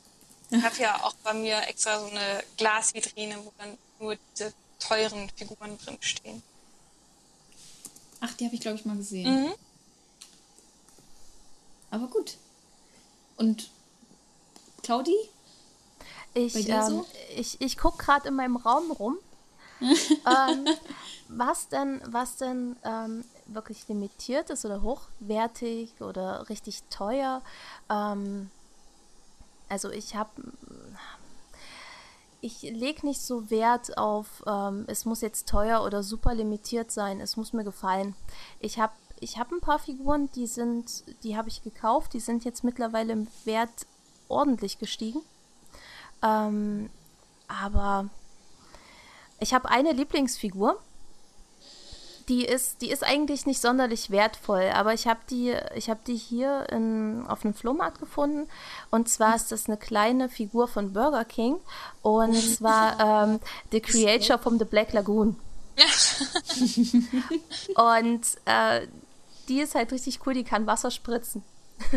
[0.51, 5.29] Ich habe ja auch bei mir extra so eine Glasvitrine, wo dann nur diese teuren
[5.35, 6.41] Figuren drin stehen.
[8.21, 9.45] Ach, die habe ich, glaube ich, mal gesehen.
[9.45, 9.53] Mhm.
[11.91, 12.37] Aber gut.
[13.37, 13.69] Und
[14.83, 15.15] Claudi?
[16.33, 17.05] Ich, ähm, so?
[17.35, 19.17] ich, ich gucke gerade in meinem Raum rum.
[19.81, 20.67] ähm,
[21.29, 27.41] was denn, was denn ähm, wirklich limitiert ist oder hochwertig oder richtig teuer?
[27.89, 28.51] Ähm,
[29.69, 30.31] also ich habe
[32.41, 37.19] ich lege nicht so Wert auf, ähm, es muss jetzt teuer oder super limitiert sein,
[37.19, 38.15] es muss mir gefallen.
[38.59, 42.45] Ich habe ich hab ein paar Figuren, die sind, die habe ich gekauft, die sind
[42.45, 43.85] jetzt mittlerweile im Wert
[44.29, 45.21] ordentlich gestiegen.
[46.23, 46.89] Ähm,
[47.49, 48.09] aber
[49.39, 50.79] ich habe eine Lieblingsfigur,
[52.29, 56.15] die ist, die ist eigentlich nicht sonderlich wertvoll, aber ich habe die, ich habe die
[56.15, 58.47] hier in, auf einem Flohmarkt gefunden.
[58.91, 61.59] Und zwar ist das eine kleine Figur von Burger King
[62.03, 63.39] und zwar ähm,
[63.71, 65.37] The Creator from the Black Lagoon.
[67.75, 68.87] und äh,
[69.47, 71.43] die ist halt richtig cool, die kann Wasser spritzen.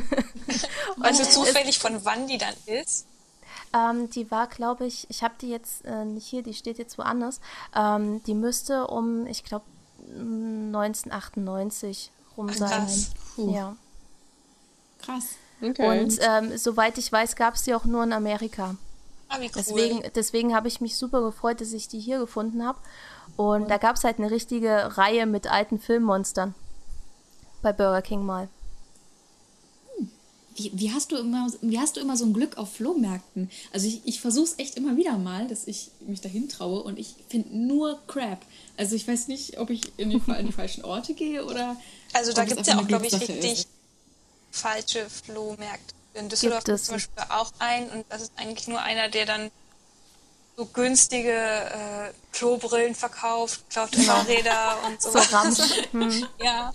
[0.96, 3.06] du zufällig, von wann die dann ist?
[3.74, 6.96] Ähm, die war, glaube ich, ich habe die jetzt äh, nicht hier, die steht jetzt
[6.96, 7.40] woanders.
[7.74, 9.64] Ähm, die müsste um, ich glaube,
[10.08, 12.68] 1998 rum Ach, sein.
[12.68, 13.10] krass.
[13.34, 13.54] Puh.
[13.54, 13.76] Ja.
[14.98, 15.30] Krass.
[15.60, 16.02] Okay.
[16.02, 18.76] Und ähm, soweit ich weiß, gab es die auch nur in Amerika.
[19.28, 19.52] Ah, wie cool.
[19.56, 22.78] Deswegen, deswegen habe ich mich super gefreut, dass ich die hier gefunden habe.
[23.36, 26.54] Und da gab es halt eine richtige Reihe mit alten Filmmonstern.
[27.62, 28.48] Bei Burger King mal.
[30.54, 33.50] Wie, wie, hast du immer, wie hast du immer so ein Glück auf Flohmärkten?
[33.72, 36.98] Also ich, ich versuche es echt immer wieder mal, dass ich mich dahin traue und
[36.98, 38.40] ich finde nur Crap.
[38.76, 41.76] Also ich weiß nicht, ob ich in die, an die falschen Orte gehe oder...
[42.12, 43.68] Also da gibt es ja auch, glaube ich, richtig ist.
[44.50, 45.94] falsche Flohmärkte.
[46.14, 49.24] In Düsseldorf Gibt es zum Beispiel auch einen und das ist eigentlich nur einer, der
[49.24, 49.50] dann
[50.56, 55.10] so günstige äh, Klobrillen verkauft, klaut Fahrräder und so.
[55.10, 55.18] So.
[55.92, 56.26] Hm.
[56.42, 56.72] Ja,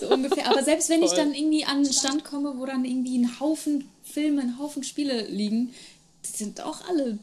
[0.00, 0.48] So ungefähr.
[0.48, 1.18] Aber selbst wenn ich Voll.
[1.18, 5.26] dann irgendwie an einen Stand komme, wo dann irgendwie ein Haufen Filme, ein Haufen Spiele
[5.26, 5.74] liegen,
[6.24, 7.18] die sind auch alle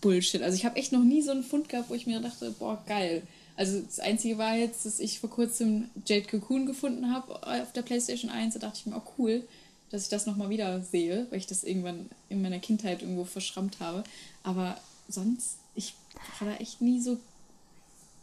[0.00, 0.42] Bullshit.
[0.42, 2.82] Also ich habe echt noch nie so einen Fund gehabt, wo ich mir dachte, boah,
[2.86, 3.22] geil.
[3.56, 7.82] Also das Einzige war jetzt, dass ich vor kurzem Jade Cocoon gefunden habe auf der
[7.82, 8.54] Playstation 1.
[8.54, 9.42] Da dachte ich mir, oh cool,
[9.90, 13.80] dass ich das nochmal wieder sehe, weil ich das irgendwann in meiner Kindheit irgendwo verschrammt
[13.80, 14.04] habe.
[14.44, 14.78] Aber
[15.12, 15.94] sonst, ich
[16.38, 17.18] war da echt nie so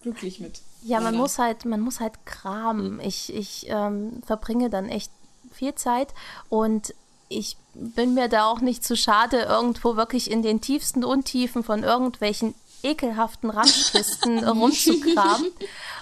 [0.02, 0.62] glücklich mit.
[0.84, 1.18] Ja, man Leider.
[1.18, 3.00] muss halt, man muss halt kramen.
[3.00, 5.12] Ich, ich ähm, verbringe dann echt
[5.52, 6.14] viel Zeit
[6.50, 6.94] und
[7.30, 11.84] ich bin mir da auch nicht zu schade, irgendwo wirklich in den tiefsten Untiefen von
[11.84, 15.48] irgendwelchen ekelhaften Ramschkisten rumzugraben.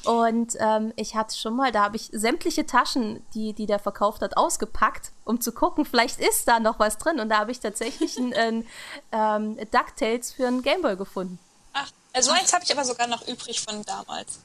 [0.05, 4.21] Und ähm, ich hatte schon mal, da habe ich sämtliche Taschen, die, die der verkauft
[4.21, 7.19] hat, ausgepackt, um zu gucken, vielleicht ist da noch was drin.
[7.19, 8.67] Und da habe ich tatsächlich ein, ein
[9.11, 11.39] ähm, DuckTales für einen Gameboy gefunden.
[11.73, 14.39] ach, also eins habe ich aber sogar noch übrig von damals.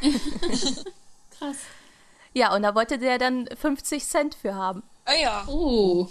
[1.38, 1.56] Krass.
[2.32, 4.82] Ja, und da wollte der dann 50 Cent für haben.
[5.06, 6.08] Ah ja, Oh.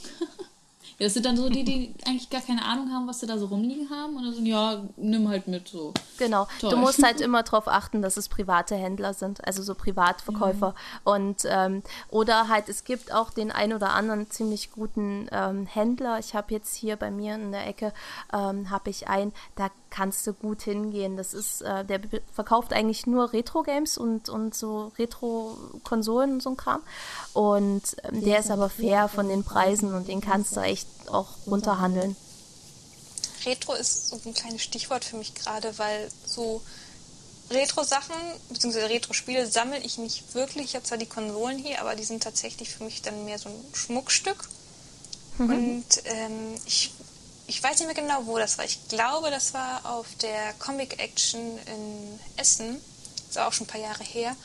[0.97, 3.37] Ja, das sind dann so die, die eigentlich gar keine Ahnung haben, was sie da
[3.37, 4.15] so rumliegen haben.
[4.15, 5.93] Und dann so, ja, nimm halt mit so.
[6.17, 6.47] Genau.
[6.59, 6.69] Toll.
[6.69, 10.73] Du musst halt immer darauf achten, dass es private Händler sind, also so Privatverkäufer.
[11.03, 16.19] Und ähm, oder halt, es gibt auch den ein oder anderen ziemlich guten ähm, Händler.
[16.19, 17.91] Ich habe jetzt hier bei mir in der Ecke
[18.31, 21.15] ähm, habe ich einen, da kannst du gut hingehen.
[21.15, 22.01] Das ist, äh, der
[22.33, 26.81] verkauft eigentlich nur Retro-Games und, und so Retro-Konsolen und so ein Kram.
[27.33, 31.29] Und ähm, der ist aber fair von den Preisen und den kannst du echt auch
[31.47, 32.15] runterhandeln.
[33.45, 36.61] Retro ist so ein kleines Stichwort für mich gerade, weil so
[37.51, 38.15] Retro-Sachen
[38.49, 38.85] bzw.
[38.85, 40.65] Retro-Spiele sammle ich nicht wirklich.
[40.65, 43.49] Ich habe zwar die Konsolen hier, aber die sind tatsächlich für mich dann mehr so
[43.49, 44.49] ein Schmuckstück.
[45.37, 46.94] Und ähm, ich,
[47.47, 48.65] ich weiß nicht mehr genau, wo das war.
[48.65, 52.81] Ich glaube, das war auf der Comic Action in Essen.
[53.27, 54.35] Das war auch schon ein paar Jahre her.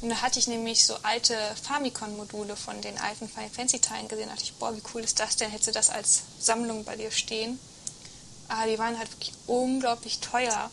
[0.00, 4.28] Und da hatte ich nämlich so alte Famicom-Module von den alten Final Fantasy-Teilen gesehen.
[4.28, 5.50] Da dachte ich, boah, wie cool ist das denn?
[5.50, 7.58] Hättest du das als Sammlung bei dir stehen?
[8.48, 10.70] Aber die waren halt wirklich unglaublich teuer.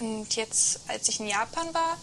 [0.00, 1.96] Und jetzt, als ich in Japan war,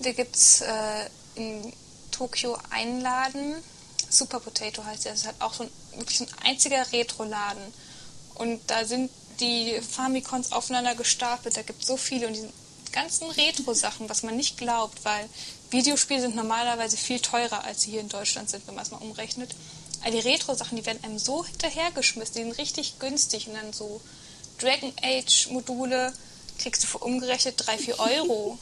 [0.00, 1.72] da gibt es äh, in
[2.10, 3.62] Tokio einen Laden,
[4.10, 7.62] Super Potato heißt der, das ist halt auch so ein, wirklich so ein einziger Retro-Laden.
[8.40, 12.48] Und da sind die Famicons aufeinander gestapelt, da gibt es so viele und die
[12.90, 15.28] ganzen Retro-Sachen, was man nicht glaubt, weil
[15.70, 18.96] Videospiele sind normalerweise viel teurer, als sie hier in Deutschland sind, wenn man es mal
[18.96, 19.50] umrechnet.
[20.00, 24.00] Aber die Retro-Sachen, die werden einem so hinterhergeschmissen, die sind richtig günstig und dann so
[24.58, 26.14] Dragon Age-Module
[26.58, 28.58] kriegst du für umgerechnet 3, 4 Euro.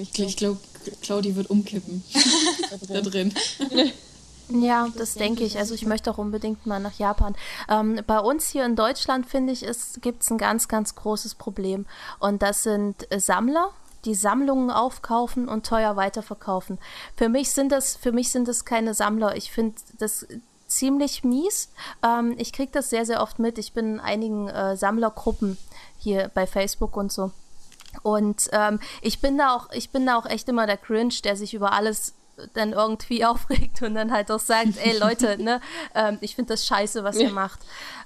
[0.00, 0.58] Ich, ich glaube,
[1.02, 2.02] Claudi wird umkippen.
[2.88, 3.34] da drin.
[4.48, 5.58] Ja, das denke ich.
[5.58, 7.34] Also ich möchte auch unbedingt mal nach Japan.
[7.68, 9.66] Ähm, bei uns hier in Deutschland, finde ich,
[10.00, 11.86] gibt es ein ganz, ganz großes Problem.
[12.20, 13.70] Und das sind äh, Sammler,
[14.04, 16.78] die Sammlungen aufkaufen und teuer weiterverkaufen.
[17.16, 19.36] Für mich sind das, für mich sind das keine Sammler.
[19.36, 20.26] Ich finde das
[20.68, 21.70] ziemlich mies.
[22.04, 23.58] Ähm, ich kriege das sehr, sehr oft mit.
[23.58, 25.58] Ich bin in einigen äh, Sammlergruppen
[25.98, 27.32] hier bei Facebook und so.
[28.02, 31.36] Und ähm, ich bin da auch, ich bin da auch echt immer der Cringe, der
[31.36, 32.14] sich über alles
[32.54, 35.60] dann irgendwie aufregt und dann halt auch sagt, ey Leute, ne,
[35.94, 37.60] ähm, ich finde das scheiße, was ihr macht.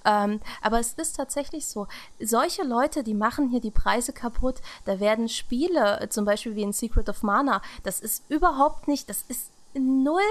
[0.04, 1.86] Ähm, aber es ist tatsächlich so.
[2.20, 4.56] Solche Leute, die machen hier die Preise kaputt.
[4.84, 9.24] Da werden Spiele, zum Beispiel wie in Secret of Mana, das ist überhaupt nicht, das
[9.28, 10.22] ist null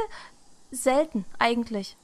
[0.71, 1.95] selten eigentlich.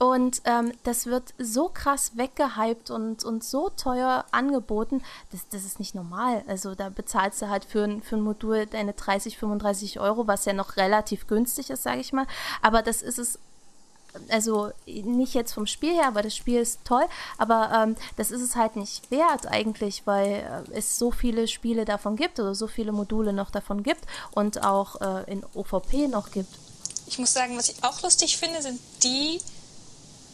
[0.00, 5.78] Und ähm, das wird so krass weggehypt und, und so teuer angeboten, das, das ist
[5.78, 6.42] nicht normal.
[6.48, 10.46] Also da bezahlst du halt für, ein- für ein Modul deine 30, 35 Euro, was
[10.46, 12.26] ja noch relativ günstig ist, sage ich mal.
[12.62, 13.38] Aber das ist es,
[14.30, 17.04] also nicht jetzt vom Spiel her, aber das Spiel ist toll,
[17.36, 21.84] aber ähm, das ist es halt nicht wert eigentlich, weil äh, es so viele Spiele
[21.84, 26.30] davon gibt oder so viele Module noch davon gibt und auch äh, in OVP noch
[26.30, 26.52] gibt.
[27.06, 29.40] Ich muss sagen, was ich auch lustig finde, sind die,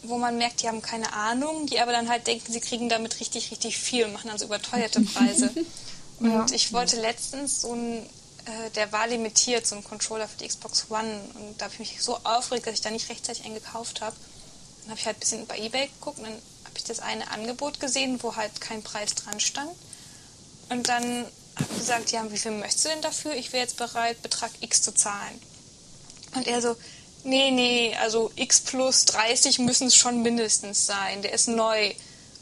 [0.09, 3.19] wo man merkt, die haben keine Ahnung, die aber dann halt denken, sie kriegen damit
[3.19, 5.51] richtig, richtig viel und machen dann so überteuerte Preise.
[6.19, 6.45] Und Ja.
[6.51, 8.09] ich wollte letztens so ein
[8.45, 11.21] äh, der war limitiert, so ein Controller für die Xbox One.
[11.35, 14.15] Und da habe ich mich so aufgeregt, dass ich da nicht rechtzeitig einen gekauft habe.
[14.81, 17.29] Dann habe ich halt ein bisschen bei Ebay geguckt und dann habe ich das eine
[17.31, 19.71] Angebot gesehen, wo halt kein Preis dran stand.
[20.69, 23.33] Und dann habe ich gesagt, ja, wie viel möchtest du denn dafür?
[23.35, 25.41] Ich wäre jetzt bereit, Betrag X zu zahlen.
[26.35, 26.75] Und er so,
[27.27, 31.21] nee, nee, also X plus 30 müssen es schon mindestens sein.
[31.21, 31.93] Der ist neu.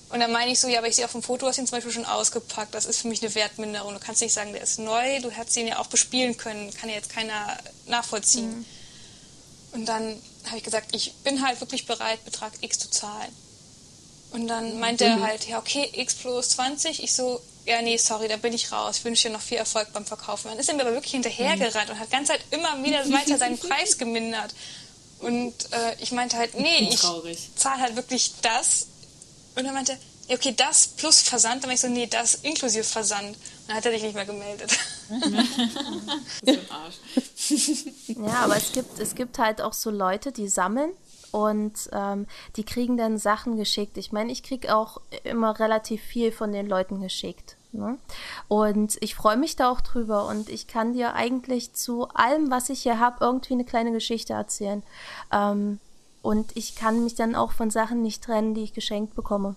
[0.10, 1.78] Und dann meine ich so, ja, aber ich sehe auf dem Foto, hast ihn zum
[1.78, 2.74] Beispiel schon ausgepackt.
[2.74, 3.94] Das ist für mich eine Wertminderung.
[3.94, 6.74] Du kannst nicht sagen, der ist neu, du hättest ihn ja auch bespielen können.
[6.74, 7.58] Kann ja jetzt keiner
[7.88, 8.60] nachvollziehen.
[8.60, 8.66] Mhm.
[9.74, 13.32] Und dann habe ich gesagt, ich bin halt wirklich bereit, Betrag X zu zahlen.
[14.32, 15.22] Und dann meinte mhm.
[15.22, 17.04] er halt, ja, okay, X plus 20.
[17.04, 18.98] Ich so, ja, nee, sorry, da bin ich raus.
[18.98, 20.50] Ich wünsche dir noch viel Erfolg beim Verkaufen.
[20.50, 23.58] Dann ist er mir aber wirklich hinterhergerannt und hat ganz halt immer wieder weiter seinen
[23.58, 24.54] Preis gemindert.
[25.20, 27.00] Und äh, ich meinte halt, nee, ich
[27.56, 28.88] zahle halt wirklich das.
[29.56, 29.98] Und er meinte,
[30.28, 31.64] ja, okay, das plus Versand.
[31.64, 33.30] Dann war ich so, nee, das inklusive Versand.
[33.30, 33.38] Und
[33.68, 34.78] dann hat er sich nicht mehr gemeldet.
[35.10, 36.96] das ist ein Arsch.
[38.08, 40.92] ja, aber es gibt, es gibt halt auch so Leute, die sammeln
[41.32, 43.98] und ähm, die kriegen dann Sachen geschickt.
[43.98, 47.55] Ich meine, ich kriege auch immer relativ viel von den Leuten geschickt.
[47.72, 47.98] Ne?
[48.48, 52.70] Und ich freue mich da auch drüber und ich kann dir eigentlich zu allem, was
[52.70, 54.84] ich hier habe, irgendwie eine kleine Geschichte erzählen.
[55.32, 55.80] Ähm,
[56.22, 59.56] und ich kann mich dann auch von Sachen nicht trennen, die ich geschenkt bekomme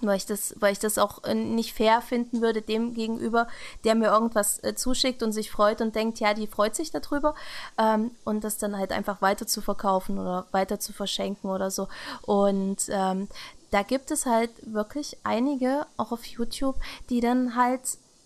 [0.00, 3.48] weil ich das, weil ich das auch äh, nicht fair finden würde dem gegenüber,
[3.84, 7.34] der mir irgendwas äh, zuschickt und sich freut und denkt, ja, die freut sich darüber
[7.78, 11.88] ähm, und das dann halt einfach weiter zu verkaufen oder weiter zu verschenken oder so.
[12.22, 13.28] Und ähm,
[13.70, 16.76] da gibt es halt wirklich einige, auch auf YouTube,
[17.08, 17.80] die dann halt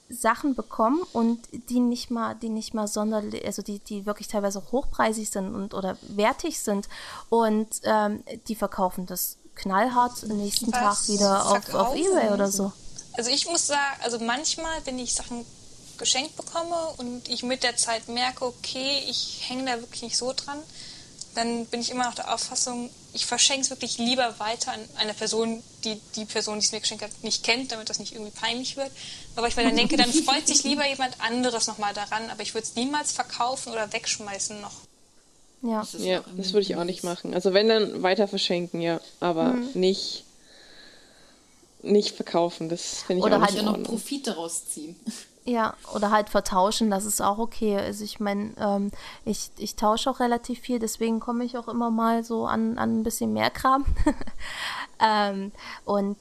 [0.09, 4.63] Sachen bekommen und die nicht mal, die nicht mal sonderlich, also die, die wirklich teilweise
[4.71, 6.89] hochpreisig sind und oder wertig sind
[7.31, 12.51] und ähm, die verkaufen das knallhart am nächsten Was Tag wieder auf, auf Ebay oder
[12.51, 12.73] so.
[13.15, 15.47] Also ich muss sagen, also manchmal, wenn ich Sachen
[15.97, 20.33] geschenkt bekomme und ich mit der Zeit merke, okay, ich hänge da wirklich nicht so
[20.33, 20.59] dran,
[21.35, 25.15] dann bin ich immer noch der Auffassung, ich verschenke es wirklich lieber weiter an eine
[25.15, 28.33] Person, die die Person, die es mir geschenkt hat, nicht kennt, damit das nicht irgendwie
[28.33, 28.91] peinlich wird.
[29.37, 32.55] Aber ich mir dann denke, dann freut sich lieber jemand anderes nochmal daran, aber ich
[32.55, 34.75] würde es niemals verkaufen oder wegschmeißen noch.
[35.63, 37.33] Ja, das, ja, das würde ich auch nicht machen.
[37.33, 39.71] Also wenn dann weiter verschenken, ja, aber mhm.
[39.75, 40.25] nicht
[41.83, 44.97] nicht verkaufen, das finde ich Oder auch halt noch Profit daraus ziehen.
[45.47, 47.77] Ja, oder halt vertauschen, das ist auch okay.
[47.77, 48.91] Also ich meine, ähm,
[49.27, 53.01] ich, ich tausche auch relativ viel, deswegen komme ich auch immer mal so an, an
[53.01, 53.85] ein bisschen mehr Kram.
[55.05, 55.53] ähm,
[55.85, 56.17] und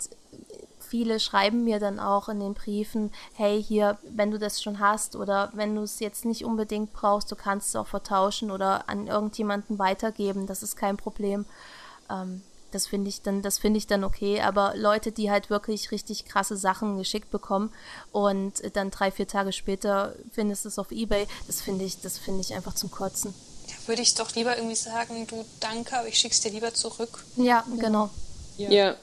[0.80, 5.15] viele schreiben mir dann auch in den Briefen, hey, hier, wenn du das schon hast
[5.15, 9.07] oder wenn du es jetzt nicht unbedingt brauchst, du kannst es auch vertauschen oder an
[9.07, 11.45] irgendjemanden weitergeben, das ist kein Problem.
[12.09, 12.43] Ähm,
[12.74, 14.41] das finde ich dann, das finde ich dann okay.
[14.41, 17.71] Aber Leute, die halt wirklich richtig krasse Sachen geschickt bekommen
[18.11, 22.17] und dann drei, vier Tage später findest du es auf Ebay, das finde ich, das
[22.17, 23.34] finde ich einfach zum Kotzen.
[23.67, 27.24] Ja, würde ich doch lieber irgendwie sagen, du danke, aber ich schick's dir lieber zurück.
[27.36, 28.09] Ja, genau.
[28.57, 28.69] Ja.
[28.69, 28.95] ja.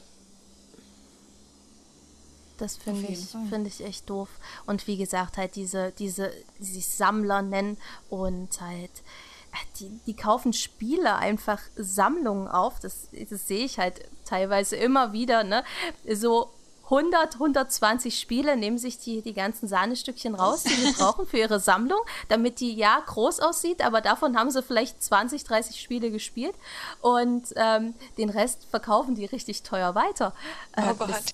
[2.58, 4.28] Das finde ich, finde ich echt doof.
[4.66, 7.78] Und wie gesagt, halt diese, diese, die sich Sammler nennen
[8.10, 8.90] und halt,
[9.78, 12.80] die, die kaufen Spiele einfach Sammlungen auf.
[12.80, 15.64] Das, das sehe ich halt teilweise immer wieder, ne?
[16.08, 16.50] So
[16.90, 21.60] 100, 120 Spiele, nehmen sich die, die ganzen Sahnestückchen raus, die sie brauchen für ihre
[21.60, 26.54] Sammlung, damit die ja groß aussieht, aber davon haben sie vielleicht 20, 30 Spiele gespielt
[27.00, 30.34] und ähm, den Rest verkaufen die richtig teuer weiter.
[30.72, 31.26] Äh, das,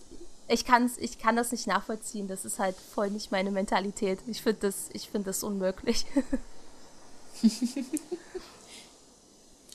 [0.49, 2.29] ich, kann's, ich kann das nicht nachvollziehen.
[2.29, 4.21] Das ist halt voll nicht meine Mentalität.
[4.27, 6.07] Ich finde das, find das unmöglich.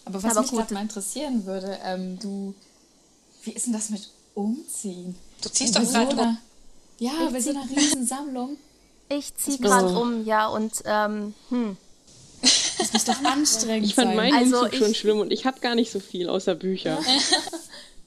[0.06, 2.56] Aber was Aber mich gerade mal interessieren würde, ähm, du,
[3.44, 5.16] wie ist denn das mit Umziehen?
[5.42, 6.38] Du ziehst doch gerade um.
[7.00, 8.58] Ja, ich bei so einer Riesensammlung.
[9.10, 11.78] Ich ziehe gerade um, ja, und ähm, hm.
[12.42, 15.76] Das muss doch anstrengend Ich fand meinen also Umzug schon schlimm und ich habe gar
[15.76, 17.00] nicht so viel außer Bücher.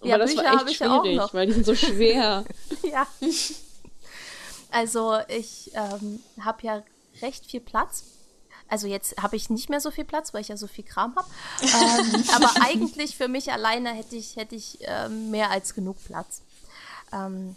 [0.03, 2.45] ja, das Bücher war echt schwierig, weil die sind so schwer.
[2.83, 3.07] ja.
[4.71, 6.83] Also ich ähm, habe ja
[7.23, 8.05] recht viel Platz.
[8.75, 11.15] Also jetzt habe ich nicht mehr so viel Platz, weil ich ja so viel Kram
[11.15, 11.29] habe.
[11.63, 16.43] ähm, aber eigentlich für mich alleine hätte ich, hätte ich ähm, mehr als genug Platz.
[17.13, 17.55] Ähm,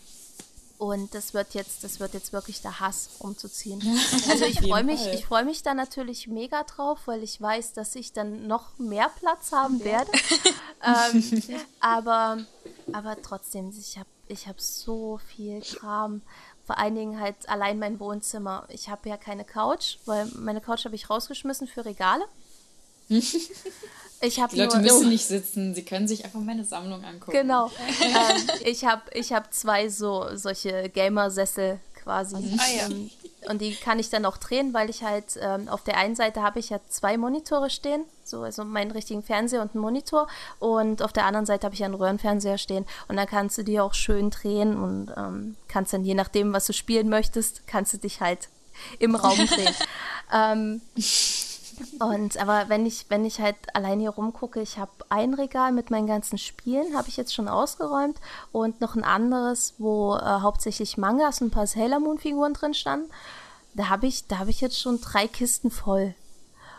[0.78, 3.82] und das wird jetzt, das wird jetzt wirklich der Hass, umzuziehen.
[4.30, 7.96] Also ich freue mich, ich freue mich da natürlich mega drauf, weil ich weiß, dass
[7.96, 10.12] ich dann noch mehr Platz haben werde.
[10.86, 11.42] ähm,
[11.80, 12.46] aber,
[12.94, 16.22] aber trotzdem, ich habe, ich habe so viel Kram.
[16.68, 18.68] Vor allen Dingen halt allein mein Wohnzimmer.
[18.70, 22.26] Ich habe ja keine Couch, weil meine Couch habe ich rausgeschmissen für Regale.
[24.20, 27.32] Ich Die Leute nur, müssen nicht sitzen, sie können sich einfach meine Sammlung angucken.
[27.32, 27.68] Genau.
[28.02, 32.36] ähm, ich habe ich hab zwei so solche Gamer-Sessel quasi.
[32.36, 32.88] Ja.
[32.88, 33.12] ähm,
[33.50, 36.42] und die kann ich dann auch drehen, weil ich halt ähm, auf der einen Seite
[36.42, 40.28] habe ich ja zwei Monitore stehen, so also meinen richtigen Fernseher und einen Monitor
[40.60, 43.64] und auf der anderen Seite habe ich ja einen Röhrenfernseher stehen und dann kannst du
[43.64, 47.94] die auch schön drehen und ähm, kannst dann je nachdem, was du spielen möchtest, kannst
[47.94, 48.50] du dich halt
[49.00, 49.76] im Raum drehen.
[50.34, 50.82] ähm,
[52.00, 55.92] und aber wenn ich, wenn ich halt allein hier rumgucke, ich habe ein Regal mit
[55.92, 58.18] meinen ganzen Spielen, habe ich jetzt schon ausgeräumt
[58.52, 62.74] und noch ein anderes, wo äh, hauptsächlich Mangas und ein paar Sailor Moon Figuren drin
[62.74, 63.12] standen.
[63.74, 66.16] Da habe ich, da habe ich jetzt schon drei Kisten voll.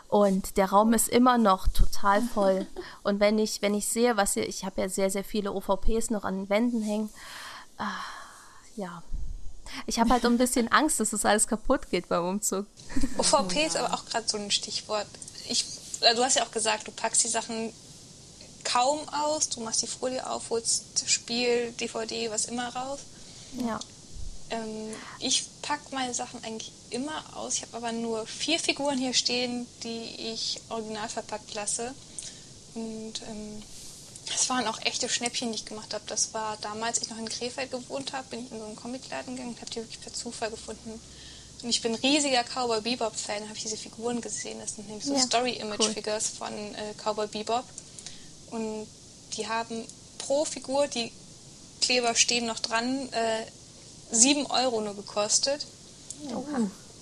[0.09, 2.65] Und der Raum ist immer noch total voll.
[3.03, 6.09] Und wenn ich, wenn ich sehe, was hier, ich habe ja sehr, sehr viele OVPs
[6.09, 7.09] noch an den Wänden hängen.
[7.77, 7.85] Ah,
[8.75, 9.03] ja,
[9.85, 12.65] ich habe halt ein bisschen Angst, dass das alles kaputt geht beim Umzug.
[13.17, 15.07] OVP ist aber auch gerade so ein Stichwort.
[15.47, 15.65] Ich,
[16.01, 17.73] äh, du hast ja auch gesagt, du packst die Sachen
[18.63, 22.99] kaum aus, du machst die Folie auf, holst Spiel, DVD, was immer raus.
[23.53, 23.79] Ja.
[24.49, 27.55] Ähm, ich packe meine Sachen eigentlich immer aus.
[27.55, 31.93] Ich habe aber nur vier Figuren hier stehen, die ich original verpackt lasse.
[32.75, 33.63] Und ähm,
[34.33, 36.03] es waren auch echte Schnäppchen, die ich gemacht habe.
[36.07, 38.75] Das war damals, als ich noch in Krefeld gewohnt habe, bin ich in so einen
[38.75, 40.99] Comicladen gegangen und habe die wirklich per Zufall gefunden.
[41.61, 44.59] Und ich bin riesiger Cowboy Bebop-Fan, habe ich diese Figuren gesehen.
[44.59, 46.47] Das sind nämlich so ja, Story-Image-Figures cool.
[46.47, 47.65] von äh, Cowboy Bebop.
[48.51, 48.87] Und
[49.33, 49.85] die haben
[50.17, 51.11] pro Figur, die
[51.81, 53.45] Kleber stehen noch dran, äh,
[54.11, 55.65] 7 Euro nur gekostet.
[56.33, 56.45] Oh.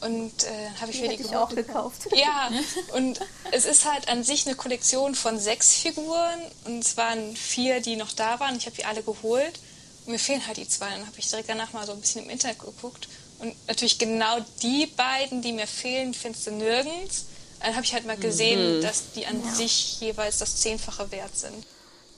[0.01, 2.07] Und äh, habe ich die mir die ich auch gekauft.
[2.15, 2.51] Ja,
[2.95, 3.19] und
[3.51, 7.95] es ist halt an sich eine Kollektion von sechs Figuren und es waren vier, die
[7.95, 8.55] noch da waren.
[8.57, 9.59] Ich habe die alle geholt
[10.05, 10.89] und mir fehlen halt die zwei.
[10.89, 13.07] Dann habe ich direkt danach mal so ein bisschen im Internet geguckt
[13.39, 17.25] und natürlich genau die beiden, die mir fehlen, findest du nirgends.
[17.59, 18.81] Dann habe ich halt mal gesehen, mhm.
[18.81, 19.51] dass die an ja.
[19.51, 21.65] sich jeweils das Zehnfache wert sind.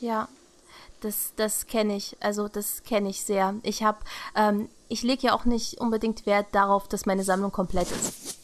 [0.01, 0.27] Ja,
[1.01, 2.17] das, das kenne ich.
[2.19, 3.55] Also das kenne ich sehr.
[3.63, 3.99] Ich habe
[4.35, 8.37] ähm, ich lege ja auch nicht unbedingt Wert darauf, dass meine Sammlung komplett ist.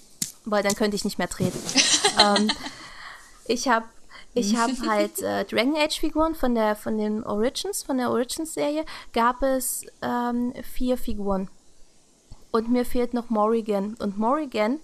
[0.46, 1.60] Weil dann könnte ich nicht mehr treten.
[2.20, 2.52] ähm,
[3.48, 3.86] ich habe
[4.38, 8.54] ich habe halt äh, Dragon Age Figuren von der von den Origins, von der Origins
[8.54, 11.50] Serie, gab es ähm, vier Figuren.
[12.52, 13.96] Und mir fehlt noch Morrigan.
[13.96, 14.80] Und Morrigan,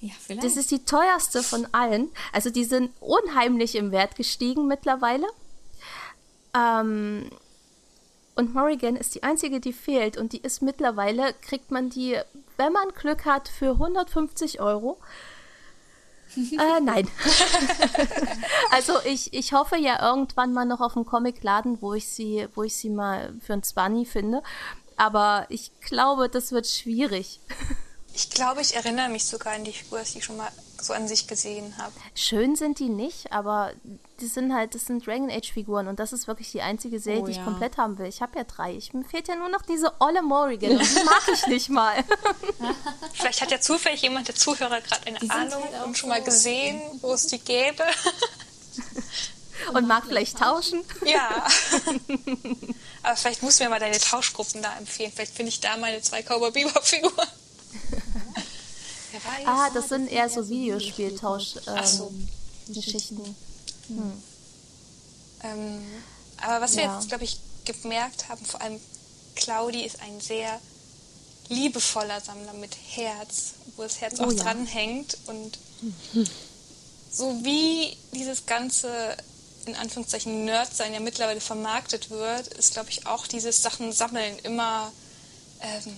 [0.00, 2.10] ja, das ist die teuerste von allen.
[2.32, 5.26] Also die sind unheimlich im Wert gestiegen mittlerweile.
[6.54, 7.30] Ähm,
[8.40, 10.16] und Morrigan ist die einzige, die fehlt.
[10.16, 12.18] Und die ist mittlerweile, kriegt man die,
[12.56, 14.98] wenn man Glück hat, für 150 Euro.
[16.36, 17.06] äh, nein.
[18.70, 22.62] also ich, ich hoffe ja irgendwann mal noch auf einen Comicladen, wo ich sie, wo
[22.62, 24.42] ich sie mal für ein 20 finde.
[24.96, 27.40] Aber ich glaube, das wird schwierig.
[28.12, 30.50] Ich glaube, ich erinnere mich sogar an die Figur, die ich schon mal
[30.82, 31.92] so an sich gesehen habe.
[32.14, 33.72] Schön sind die nicht, aber
[34.20, 37.22] die sind halt, das sind Dragon Age Figuren und das ist wirklich die einzige Serie,
[37.22, 37.44] oh, die ich ja.
[37.44, 38.06] komplett haben will.
[38.06, 38.74] Ich habe ja drei.
[38.74, 42.04] Ich, mir fehlt ja nur noch diese Olle Morrigan und die mag ich nicht mal.
[43.14, 46.22] Vielleicht hat ja zufällig jemand der Zuhörer gerade eine die Ahnung halt und schon mal
[46.22, 47.84] gesehen, wo es die gäbe.
[49.74, 50.82] und mag vielleicht tauschen.
[51.04, 51.46] Ja.
[53.02, 55.12] Aber vielleicht musst du mir mal deine Tauschgruppen da empfehlen.
[55.14, 57.28] Vielleicht finde ich da meine zwei Cowboy Bebop Figuren.
[59.46, 63.24] Ah, das sind eher so Videospieltausch-Geschichten.
[63.24, 63.34] Ähm,
[63.88, 63.88] so.
[63.88, 64.22] hm.
[65.42, 65.82] ähm,
[66.42, 66.96] aber was wir ja.
[66.96, 68.78] jetzt, glaube ich, gemerkt haben, vor allem
[69.36, 70.60] Claudi ist ein sehr
[71.48, 74.44] liebevoller Sammler mit Herz, wo das Herz oh, auch ja.
[74.44, 75.18] dranhängt.
[75.26, 75.58] Und
[77.10, 79.16] so wie dieses ganze,
[79.66, 84.92] in Anführungszeichen, Nerd-Sein ja mittlerweile vermarktet wird, ist, glaube ich, auch dieses Sachen sammeln immer
[85.60, 85.96] ähm,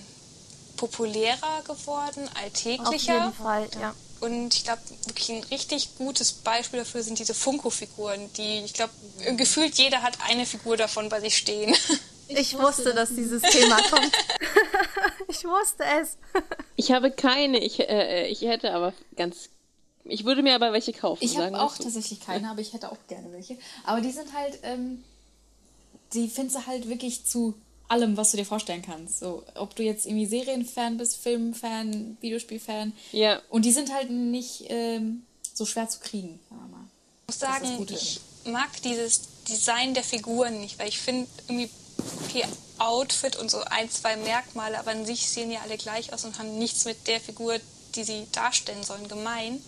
[0.83, 2.89] populärer geworden, alltäglicher.
[2.89, 3.95] Auf jeden Fall, ja.
[4.19, 8.91] Und ich glaube, wirklich ein richtig gutes Beispiel dafür sind diese Funko-Figuren, die, ich glaube,
[9.37, 11.73] gefühlt jeder hat eine Figur davon bei sich stehen.
[12.29, 14.11] Ich, ich wusste, dass dieses Thema kommt.
[15.27, 16.17] ich wusste es.
[16.77, 17.59] Ich habe keine.
[17.59, 19.49] Ich, äh, ich hätte aber ganz.
[20.05, 21.21] Ich würde mir aber welche kaufen.
[21.21, 23.57] Ich habe auch tatsächlich keine, aber ich hätte auch gerne welche.
[23.83, 24.57] Aber die sind halt.
[24.63, 25.03] Ähm,
[26.13, 27.55] die findest du halt wirklich zu
[27.93, 29.19] allem, was du dir vorstellen kannst.
[29.19, 32.93] So, ob du jetzt irgendwie Serienfan bist, Filmfan, Videospielfan.
[33.11, 33.41] Ja.
[33.49, 35.23] Und die sind halt nicht ähm,
[35.53, 36.85] so schwer zu kriegen, sagen wir mal.
[37.21, 41.69] Ich muss sagen, ich mag dieses Design der Figuren nicht, weil ich finde irgendwie
[42.25, 42.45] okay,
[42.79, 46.37] Outfit und so ein, zwei Merkmale, aber an sich sehen ja alle gleich aus und
[46.39, 47.59] haben nichts mit der Figur,
[47.95, 49.61] die sie darstellen sollen, gemein.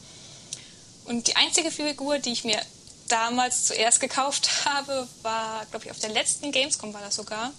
[1.06, 2.60] Und die einzige Figur, die ich mir
[3.08, 7.54] damals zuerst gekauft habe, war, glaube ich, auf der letzten Gamescom war das sogar.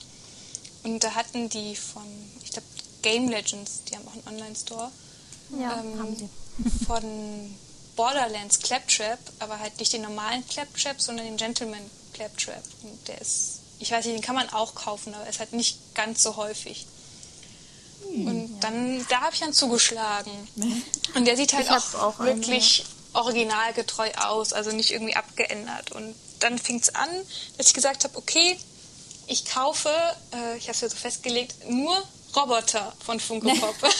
[0.87, 2.07] Und da hatten die von,
[2.45, 2.69] ich glaube,
[3.03, 4.93] Game Legends, die haben auch einen Online-Store.
[5.59, 6.29] Ja, ähm, haben sie.
[6.87, 7.57] Von
[7.97, 12.63] Borderlands Claptrap, aber halt nicht den normalen Claptrap, sondern den Gentleman Claptrap.
[12.85, 15.55] Und der ist, ich weiß nicht, den kann man auch kaufen, aber er ist halt
[15.55, 16.87] nicht ganz so häufig.
[18.05, 18.57] Hm, und ja.
[18.61, 20.31] dann da habe ich dann zugeschlagen.
[21.15, 25.91] Und der sieht halt auch, auch, wirklich einen, originalgetreu aus, also nicht irgendwie abgeändert.
[25.93, 27.09] Und dann fing es an,
[27.57, 28.57] dass ich gesagt habe, okay,
[29.27, 29.91] ich kaufe,
[30.33, 31.97] äh, ich habe es ja so festgelegt, nur
[32.37, 33.75] Roboter von Funko Pop.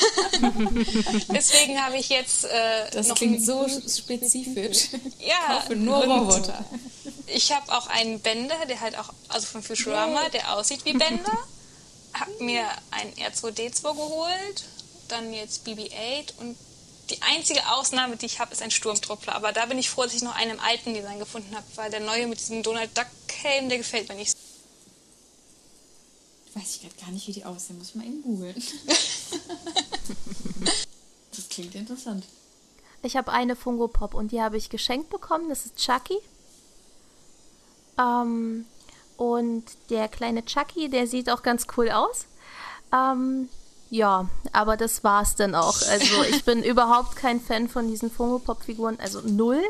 [1.33, 4.89] Deswegen habe ich jetzt äh, das noch klingt so spezifisch.
[5.19, 6.65] Ja, kaufe nur Roboter.
[7.27, 11.39] Ich habe auch einen Bender, der halt auch, also von Futurama, der aussieht wie Bender.
[12.13, 14.65] habe mir ein R2D2 geholt,
[15.09, 16.57] dann jetzt BB-8 und
[17.11, 19.35] die einzige Ausnahme, die ich habe, ist ein Sturmtruppler.
[19.35, 21.91] Aber da bin ich froh, dass ich noch einen im alten Design gefunden habe, weil
[21.91, 23.07] der neue mit diesem Donald Duck
[23.43, 24.37] Helm, der gefällt mir nicht.
[26.57, 27.77] Weiß ich gerade gar nicht, wie die aussehen.
[27.77, 28.55] Muss ich mal eben googeln.
[31.31, 32.25] das klingt interessant.
[33.03, 35.51] Ich habe eine Fungo Pop und die habe ich geschenkt bekommen.
[35.51, 36.17] Das ist Chucky.
[37.99, 38.65] Ähm,
[39.19, 42.25] und der kleine Chucky, der sieht auch ganz cool aus.
[42.91, 43.51] Ähm,
[43.91, 45.83] ja, aber das war's dann auch.
[45.83, 49.63] Also ich bin überhaupt kein Fan von diesen Funko Pop Figuren, also null.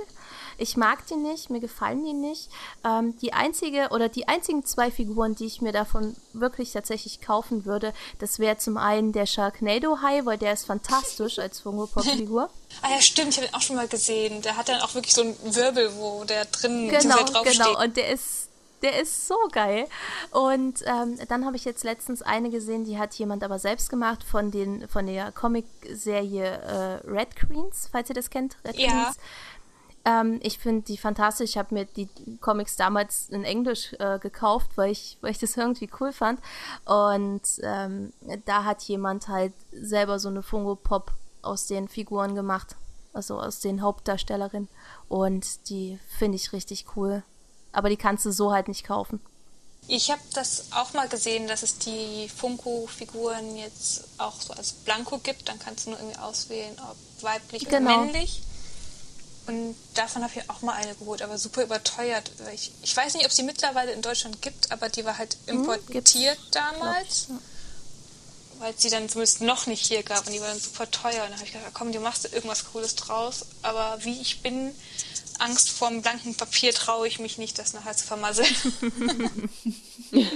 [0.59, 2.49] Ich mag die nicht, mir gefallen die nicht.
[2.85, 7.65] Ähm, die einzige oder die einzigen zwei Figuren, die ich mir davon wirklich tatsächlich kaufen
[7.65, 12.05] würde, das wäre zum einen der Sharknado High, weil der ist fantastisch als Funko Pop
[12.05, 12.51] Figur.
[12.83, 14.43] ah ja, stimmt, ich habe ihn auch schon mal gesehen.
[14.43, 17.59] Der hat dann auch wirklich so einen Wirbel, wo der drin genau, draufsteht.
[17.59, 18.47] Genau, und der ist
[18.83, 19.87] der ist so geil.
[20.31, 24.23] Und ähm, dann habe ich jetzt letztens eine gesehen, die hat jemand aber selbst gemacht
[24.23, 28.57] von, den, von der Comic-Serie äh, Red Queens, falls ihr das kennt.
[28.65, 28.89] Red ja.
[28.89, 29.17] Queens.
[30.07, 31.51] Ähm, ich finde die fantastisch.
[31.51, 32.09] Ich habe mir die
[32.41, 36.41] Comics damals in Englisch äh, gekauft, weil ich, weil ich das irgendwie cool fand.
[36.87, 38.15] Und ähm,
[38.47, 42.77] da hat jemand halt selber so eine Fungo Pop aus den Figuren gemacht.
[43.13, 44.69] Also aus den Hauptdarstellerinnen.
[45.09, 47.23] Und die finde ich richtig cool
[47.77, 49.21] aber die kannst du so halt nicht kaufen.
[49.87, 55.19] Ich habe das auch mal gesehen, dass es die Funko-Figuren jetzt auch so als Blanko
[55.19, 55.49] gibt.
[55.49, 57.93] Dann kannst du nur irgendwie auswählen, ob weiblich genau.
[57.93, 58.43] oder männlich.
[59.47, 62.31] Und davon habe ich auch mal eine geholt, aber super überteuert.
[62.53, 65.37] Ich, ich weiß nicht, ob es die mittlerweile in Deutschland gibt, aber die war halt
[65.47, 67.29] hm, importiert hm, damals.
[67.29, 67.39] Ja.
[68.59, 71.25] Weil es die dann zumindest noch nicht hier gab und die war dann super teuer.
[71.25, 73.45] Und dann habe ich gedacht, komm, du machst irgendwas Cooles draus.
[73.63, 74.75] Aber wie ich bin,
[75.39, 78.49] Angst vorm blanken Papier traue ich mich nicht, das nachher zu vermasseln.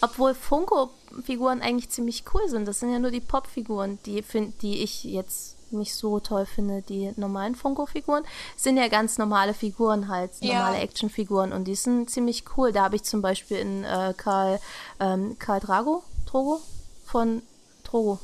[0.00, 2.66] Obwohl Funko-Figuren eigentlich ziemlich cool sind.
[2.66, 4.24] Das sind ja nur die Pop-Figuren, die,
[4.62, 6.82] die ich jetzt nicht so toll finde.
[6.82, 8.24] Die normalen Funko-Figuren
[8.56, 10.82] sind ja ganz normale Figuren halt, normale ja.
[10.82, 12.72] Actionfiguren und die sind ziemlich cool.
[12.72, 14.60] Da habe ich zum Beispiel in äh, Karl,
[14.98, 16.60] ähm, Karl Drago, Drogo
[17.04, 17.42] von
[17.84, 18.18] Drogo.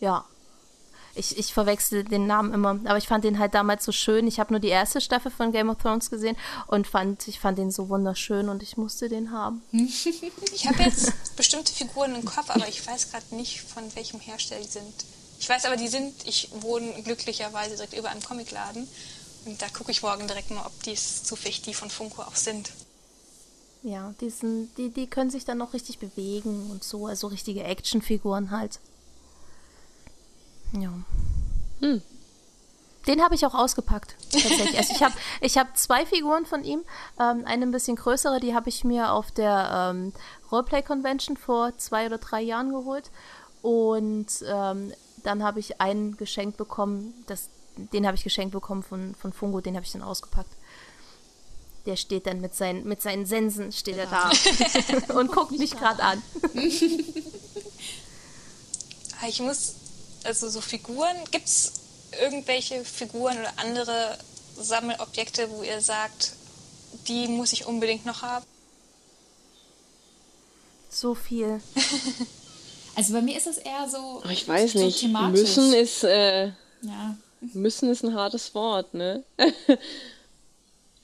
[0.00, 0.24] Ja,
[1.18, 4.26] ich, ich verwechsel den Namen immer, aber ich fand den halt damals so schön.
[4.28, 6.36] Ich habe nur die erste Staffel von Game of Thrones gesehen
[6.68, 9.62] und fand, ich fand den so wunderschön und ich musste den haben.
[10.52, 14.60] Ich habe jetzt bestimmte Figuren im Kopf, aber ich weiß gerade nicht, von welchem Hersteller
[14.60, 14.94] die sind.
[15.38, 18.88] Ich weiß aber, die sind, ich wohne glücklicherweise direkt über einem Comicladen
[19.46, 22.70] und da gucke ich morgen direkt mal, ob dies zufällig die von Funko auch sind.
[23.82, 27.62] Ja, die, sind, die, die können sich dann noch richtig bewegen und so, also richtige
[27.62, 28.80] Actionfiguren halt.
[30.72, 30.92] Ja.
[31.80, 32.02] Hm.
[33.06, 34.76] Den habe ich auch ausgepackt, tatsächlich.
[34.76, 36.82] Also ich habe ich hab zwei Figuren von ihm.
[37.18, 40.12] Ähm, eine ein bisschen größere, die habe ich mir auf der ähm,
[40.52, 43.10] Roleplay Convention vor zwei oder drei Jahren geholt.
[43.62, 44.92] Und ähm,
[45.22, 49.60] dann habe ich einen geschenkt bekommen, das, den habe ich geschenkt bekommen von, von Fungo,
[49.60, 50.50] den habe ich dann ausgepackt.
[51.86, 54.30] Der steht dann mit seinen, mit seinen Sensen steht er da
[55.14, 56.22] und guckt mich gerade an.
[59.26, 59.74] ich muss
[60.24, 61.72] also so Figuren, gibt es
[62.20, 64.18] irgendwelche Figuren oder andere
[64.56, 66.32] Sammelobjekte, wo ihr sagt,
[67.06, 68.44] die muss ich unbedingt noch haben?
[70.90, 71.60] So viel.
[72.98, 74.20] also bei mir ist es eher so.
[74.24, 74.98] Oh, ich weiß so nicht.
[74.98, 75.40] Thematisch.
[75.40, 76.02] Müssen ist.
[76.02, 76.46] Äh,
[76.82, 77.16] ja.
[77.52, 79.22] Müssen ist ein hartes Wort, ne?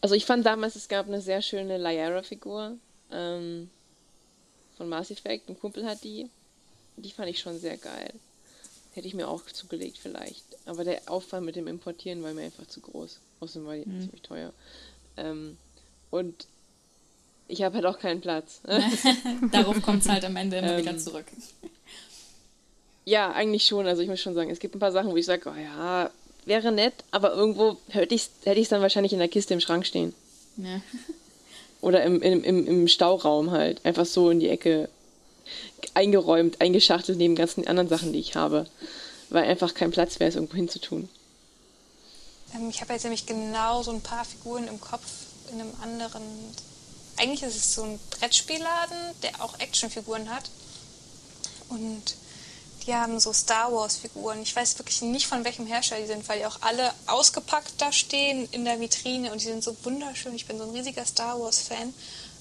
[0.01, 2.77] also ich fand damals, es gab eine sehr schöne Lyra-Figur
[3.13, 3.71] ähm,
[4.77, 5.49] von Mass Effect.
[5.49, 6.29] Ein Kumpel hat die.
[6.97, 8.13] Die fand ich schon sehr geil.
[8.95, 10.43] Hätte ich mir auch zugelegt vielleicht.
[10.67, 13.21] Aber der Aufwand mit dem Importieren war mir einfach zu groß.
[13.39, 14.01] Außerdem war die mhm.
[14.01, 14.53] ziemlich teuer.
[15.17, 15.57] Ähm,
[16.11, 16.49] und
[17.47, 18.63] ich habe halt auch keinen Platz.
[19.53, 21.27] Darauf kommt es halt am Ende immer ähm, wieder zurück.
[23.05, 23.87] Ja, eigentlich schon.
[23.87, 26.11] Also ich muss schon sagen, es gibt ein paar Sachen, wo ich sage, oh ja,
[26.47, 29.87] wäre nett, aber irgendwo hätte ich es hätte dann wahrscheinlich in der Kiste im Schrank
[29.87, 30.15] stehen.
[30.57, 30.81] Ja.
[31.81, 33.85] Oder im, im, im, im Stauraum halt.
[33.85, 34.89] Einfach so in die Ecke
[35.93, 38.67] eingeräumt, eingeschachtelt neben ganzen anderen Sachen, die ich habe.
[39.29, 41.09] Weil einfach kein Platz wäre, es irgendwo hinzutun.
[42.55, 45.05] Ähm, ich habe jetzt nämlich genau so ein paar Figuren im Kopf
[45.53, 46.23] in einem anderen.
[47.17, 50.45] Eigentlich ist es so ein Brettspielladen, der auch Actionfiguren hat.
[51.69, 52.17] Und
[52.87, 54.43] die haben so Star Wars-Figuren.
[54.43, 57.93] Ich weiß wirklich nicht, von welchem Hersteller die sind, weil die auch alle ausgepackt da
[57.93, 60.35] stehen in der Vitrine und die sind so wunderschön.
[60.35, 61.95] Ich bin so ein riesiger Star Wars-Fan.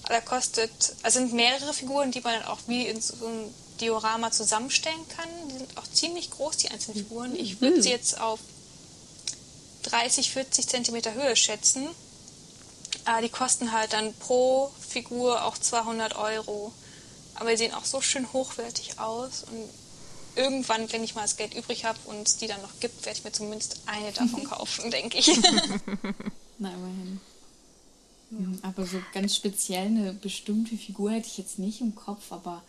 [0.08, 0.72] Da kostet,
[1.02, 5.30] also sind mehrere Figuren, die man dann auch wie in so ein Diorama zusammenstellen kann.
[5.50, 7.36] Die sind auch ziemlich groß, die einzelnen Figuren.
[7.36, 8.40] Ich würde sie jetzt auf
[9.84, 11.88] 30, 40 Zentimeter Höhe schätzen.
[13.06, 16.74] Aber die kosten halt dann pro Figur auch 200 Euro.
[17.36, 19.70] Aber die sehen auch so schön hochwertig aus und
[20.36, 23.18] irgendwann, wenn ich mal das Geld übrig habe und es die dann noch gibt, werde
[23.18, 25.28] ich mir zumindest eine davon kaufen, denke ich.
[26.58, 27.20] Na, immerhin.
[28.32, 28.70] Ja.
[28.70, 32.64] Aber so ganz speziell eine bestimmte Figur hätte ich jetzt nicht im Kopf, aber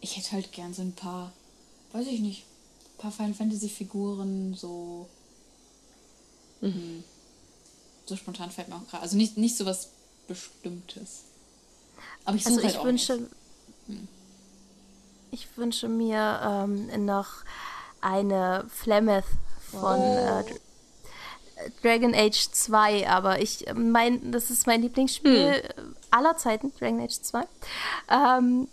[0.00, 1.32] ich hätte halt gern so ein paar,
[1.92, 2.44] weiß ich nicht,
[2.94, 5.08] ein paar Final Fantasy Figuren, so.
[6.60, 7.04] Mhm.
[8.06, 9.02] So spontan fällt mir auch gerade.
[9.02, 9.88] Also nicht, nicht so was
[10.28, 11.22] Bestimmtes.
[12.24, 13.28] Aber ich suche also ich halt wünsche,
[13.86, 14.08] hm.
[15.36, 17.26] Ich wünsche mir ähm, noch
[18.00, 19.26] eine Flemeth
[19.70, 20.40] von oh.
[20.40, 25.96] äh, Dragon Age 2, aber ich mein, das ist mein Lieblingsspiel hm.
[26.10, 27.42] aller Zeiten, Dragon Age 2.
[28.10, 28.68] Ähm,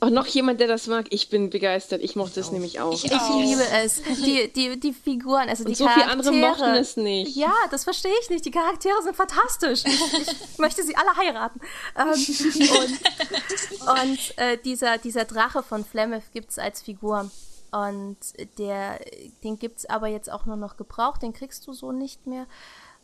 [0.00, 1.06] auch noch jemand, der das mag.
[1.10, 2.02] Ich bin begeistert.
[2.02, 2.92] Ich mochte es nämlich auch.
[2.92, 4.02] Ich, ich liebe es.
[4.02, 6.22] Die, die, die Figuren, also Und die so Charaktere.
[6.22, 7.34] viele andere mochten es nicht.
[7.34, 8.44] Ja, das verstehe ich nicht.
[8.44, 9.84] Die Charaktere sind fantastisch.
[9.86, 11.60] Ich möchte sie alle heiraten.
[11.96, 17.30] Ähm, und und äh, dieser, dieser Drache von Flemeth gibt es als Figur.
[17.72, 18.16] Und
[18.58, 19.00] der,
[19.44, 21.22] den gibt es aber jetzt auch nur noch gebraucht.
[21.22, 22.46] Den kriegst du so nicht mehr.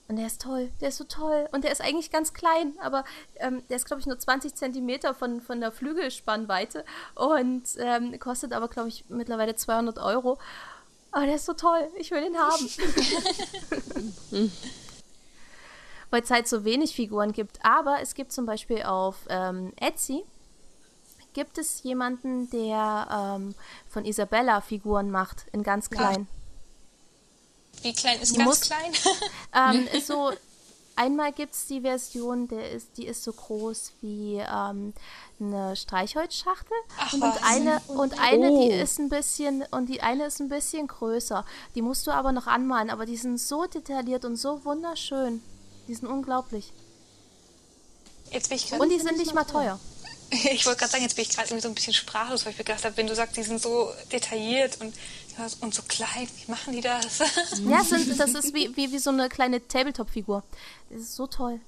[0.09, 1.49] Und der ist toll, der ist so toll.
[1.53, 3.05] Und der ist eigentlich ganz klein, aber
[3.37, 6.85] ähm, der ist, glaube ich, nur 20 Zentimeter von, von der Flügelspannweite
[7.15, 10.39] und ähm, kostet aber, glaube ich, mittlerweile 200 Euro.
[11.13, 12.69] Aber der ist so toll, ich will ihn haben.
[16.11, 17.65] Weil es halt so wenig Figuren gibt.
[17.65, 20.25] Aber es gibt zum Beispiel auf ähm, Etsy
[21.33, 23.55] gibt es jemanden, der ähm,
[23.89, 26.27] von Isabella Figuren macht, in ganz klein.
[26.31, 26.42] Ja.
[27.83, 28.93] Wie klein ist ganz muss, klein?
[29.55, 30.33] ähm, ist so,
[30.97, 34.93] einmal gibt es die Version, der ist, die ist so groß wie ähm,
[35.41, 36.77] eine Streichholzschachtel.
[36.99, 37.43] Ach, und, was?
[37.43, 38.63] eine, und eine, oh.
[38.63, 41.45] die ist ein bisschen, und die eine ist ein bisschen größer.
[41.75, 45.43] Die musst du aber noch anmalen, aber die sind so detailliert und so wunderschön.
[45.89, 46.73] Die sind unglaublich.
[48.31, 49.79] Jetzt bin ich und die sind nicht mal teuer.
[50.51, 52.59] Ich wollte gerade sagen, jetzt bin ich gerade irgendwie so ein bisschen sprachlos, weil ich
[52.59, 54.95] mir gedacht habe, wenn du sagst, die sind so detailliert und
[55.61, 57.19] und so klein, wie machen die das?
[57.69, 60.43] Ja, sind, das ist wie, wie, wie so eine kleine Tabletop-Figur.
[60.91, 61.61] Das ist so toll.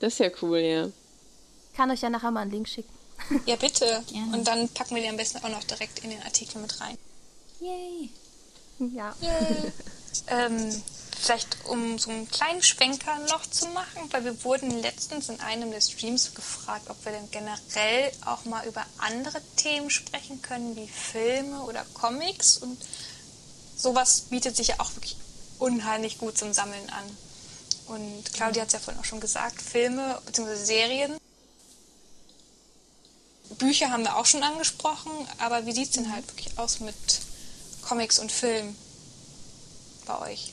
[0.00, 0.86] Das ist ja cool, ja.
[0.86, 2.92] Ich kann euch ja nachher mal einen Link schicken.
[3.46, 4.02] Ja, bitte.
[4.10, 4.36] Gerne.
[4.36, 6.98] Und dann packen wir die am besten auch noch direkt in den Artikel mit rein.
[7.60, 8.10] Yay.
[8.78, 9.14] Ja.
[9.20, 9.72] Yay.
[10.28, 10.82] ähm,
[11.22, 15.70] Vielleicht um so einen kleinen Schwenker noch zu machen, weil wir wurden letztens in einem
[15.70, 20.88] der Streams gefragt, ob wir denn generell auch mal über andere Themen sprechen können, wie
[20.88, 22.58] Filme oder Comics.
[22.58, 22.76] Und
[23.76, 25.16] sowas bietet sich ja auch wirklich
[25.60, 27.16] unheimlich gut zum Sammeln an.
[27.86, 30.56] Und Claudia hat es ja vorhin auch schon gesagt, Filme bzw.
[30.56, 31.18] Serien.
[33.58, 36.96] Bücher haben wir auch schon angesprochen, aber wie sieht es denn halt wirklich aus mit
[37.82, 38.74] Comics und Film
[40.06, 40.52] bei euch?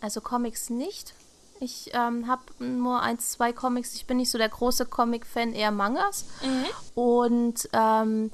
[0.00, 1.14] Also Comics nicht.
[1.60, 3.94] Ich ähm, habe nur eins, zwei Comics.
[3.94, 6.24] Ich bin nicht so der große Comic-Fan, eher Mangas.
[6.42, 6.64] Mhm.
[7.00, 8.32] Und ähm,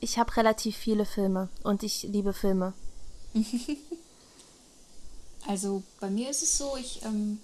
[0.00, 2.72] ich habe relativ viele Filme und ich liebe Filme.
[5.46, 7.38] also bei mir ist es so, ich, ähm,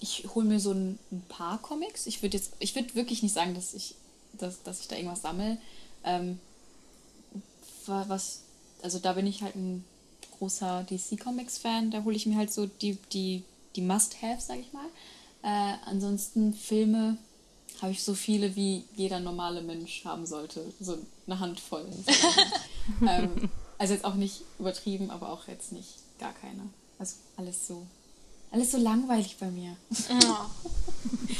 [0.00, 2.06] ich hole mir so ein, ein, paar Comics.
[2.06, 3.94] Ich würde jetzt, ich würde wirklich nicht sagen, dass ich,
[4.34, 5.56] dass, dass ich da irgendwas sammle.
[6.04, 6.38] Ähm,
[7.86, 8.42] was,
[8.82, 9.86] also da bin ich halt ein
[10.42, 11.92] großer DC Comics Fan.
[11.92, 13.44] Da hole ich mir halt so die, die,
[13.76, 14.86] die Must-Haves, sag ich mal.
[15.44, 17.16] Äh, ansonsten Filme
[17.80, 20.64] habe ich so viele, wie jeder normale Mensch haben sollte.
[20.80, 21.86] So eine Handvoll.
[23.06, 26.68] ähm, also jetzt auch nicht übertrieben, aber auch jetzt nicht gar keine.
[26.98, 27.86] Also alles so.
[28.50, 29.76] Alles so langweilig bei mir.
[30.10, 30.46] Oh.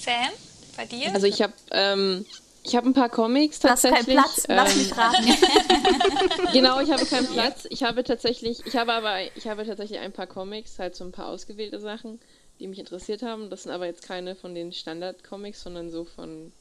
[0.00, 0.30] Sam,
[0.76, 1.12] bei dir?
[1.12, 2.24] Also ich habe ähm,
[2.62, 4.18] ich habe ein paar Comics tatsächlich.
[4.18, 6.52] Hast keinen Platz, lass mich ähm, raten.
[6.52, 7.66] genau, ich habe keinen Platz.
[7.70, 11.12] Ich habe tatsächlich, ich habe aber, ich habe tatsächlich ein paar Comics, halt so ein
[11.12, 12.20] paar ausgewählte Sachen,
[12.58, 13.48] die mich interessiert haben.
[13.48, 16.52] Das sind aber jetzt keine von den Standard-Comics, sondern so von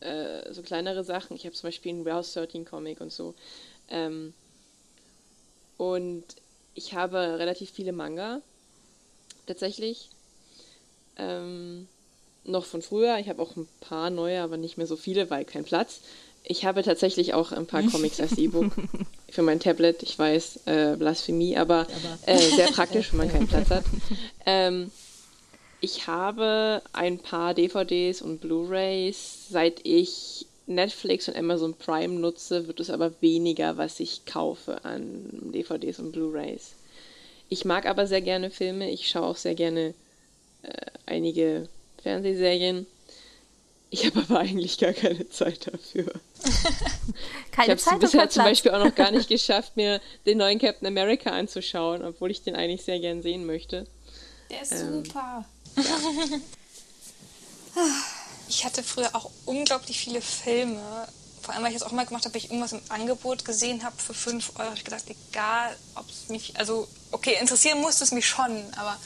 [0.00, 1.36] äh, so kleinere Sachen.
[1.36, 3.34] Ich habe zum Beispiel einen Rouse 13 Comic und so.
[3.88, 4.34] Ähm,
[5.78, 6.24] und
[6.74, 8.42] ich habe relativ viele Manga,
[9.46, 10.10] tatsächlich.
[11.16, 11.88] Ähm,
[12.44, 13.18] noch von früher.
[13.18, 16.00] Ich habe auch ein paar neue, aber nicht mehr so viele, weil kein Platz.
[16.44, 18.72] Ich habe tatsächlich auch ein paar Comics als E-Book
[19.28, 20.02] für mein Tablet.
[20.02, 21.86] Ich weiß, äh, Blasphemie, aber
[22.26, 23.84] äh, sehr praktisch, wenn man keinen Platz hat.
[24.44, 24.90] Ähm,
[25.80, 32.80] ich habe ein paar DVDs und Blu-rays, seit ich Netflix und Amazon Prime nutze, wird
[32.80, 36.74] es aber weniger, was ich kaufe an DVDs und Blu-rays.
[37.48, 39.94] Ich mag aber sehr gerne Filme, ich schaue auch sehr gerne
[40.62, 41.68] äh, einige
[42.02, 42.86] Fernsehserien.
[43.90, 46.06] Ich habe aber eigentlich gar keine Zeit dafür.
[47.52, 50.58] keine ich habe es bisher zum Beispiel auch noch gar nicht geschafft, mir den neuen
[50.58, 53.86] Captain America anzuschauen, obwohl ich den eigentlich sehr gern sehen möchte.
[54.50, 55.44] Der ist ähm, super.
[55.76, 55.82] Ja.
[58.48, 61.08] Ich hatte früher auch unglaublich viele Filme.
[61.40, 63.96] Vor allem, weil ich das auch mal gemacht habe, ich irgendwas im Angebot gesehen habe
[63.96, 64.66] für 5 Euro.
[64.66, 68.98] habe ich gedacht, egal, ob es mich, also, okay, interessieren musste es mich schon, aber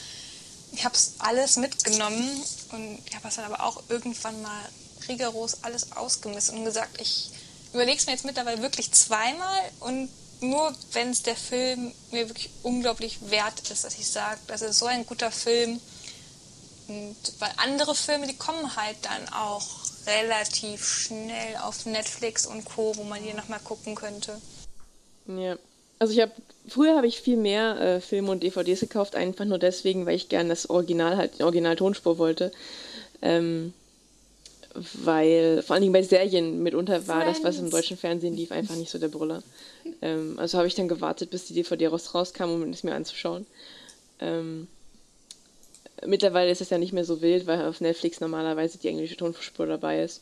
[0.73, 2.43] ich habe es alles mitgenommen
[2.73, 4.69] und ich habe es dann aber auch irgendwann mal
[5.09, 7.31] rigoros alles ausgemessen und gesagt, ich
[7.73, 10.09] überlege es mir jetzt mittlerweile wirklich zweimal und
[10.41, 14.79] nur wenn es der Film mir wirklich unglaublich wert ist, dass ich sage, das ist
[14.79, 15.81] so ein guter Film,
[16.89, 19.67] und weil andere Filme, die kommen halt dann auch
[20.07, 24.41] relativ schnell auf Netflix und Co., wo man die nochmal gucken könnte.
[25.27, 25.57] Ja.
[25.99, 26.33] Also ich habe,
[26.69, 30.29] früher habe ich viel mehr äh, Filme und DVDs gekauft, einfach nur deswegen, weil ich
[30.29, 32.53] gerne das Original halt, die Original-Tonspur wollte.
[33.23, 33.73] Ähm,
[34.93, 37.41] weil, vor allen Dingen bei Serien mitunter war Friends.
[37.41, 39.43] das, was im deutschen Fernsehen lief, einfach nicht so der Brüller.
[40.03, 43.47] Ähm, also habe ich dann gewartet, bis die DVD raus, rauskam, um es mir anzuschauen.
[44.21, 44.69] Ähm,
[46.05, 49.67] Mittlerweile ist es ja nicht mehr so wild, weil auf Netflix normalerweise die englische Tonspur
[49.67, 50.21] dabei ist.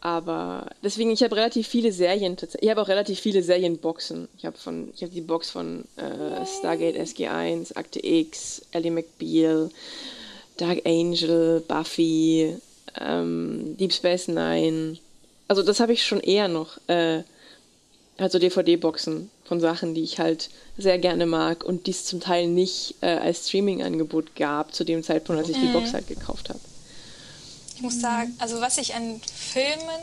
[0.00, 2.36] Aber deswegen, ich habe relativ viele Serien.
[2.60, 4.28] Ich habe auch relativ viele Serienboxen.
[4.38, 9.70] Ich habe von, ich habe die Box von äh, Stargate SG1, Akte X, Ellie McBeal,
[10.56, 12.56] Dark Angel, Buffy,
[12.98, 14.96] ähm, Deep Space Nine.
[15.48, 16.78] Also das habe ich schon eher noch.
[16.86, 17.22] Äh,
[18.16, 22.48] also DVD-Boxen von Sachen, die ich halt sehr gerne mag und die es zum Teil
[22.48, 25.72] nicht äh, als Streaming-Angebot gab, zu dem Zeitpunkt, als ich die mhm.
[25.72, 26.60] Box halt gekauft habe.
[27.80, 30.02] Ich muss sagen, also was ich an Filmen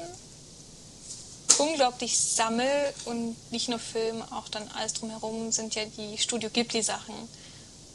[1.59, 7.13] unglaublich sammel und nicht nur Filme, auch dann alles drumherum, sind ja die Studio Ghibli-Sachen.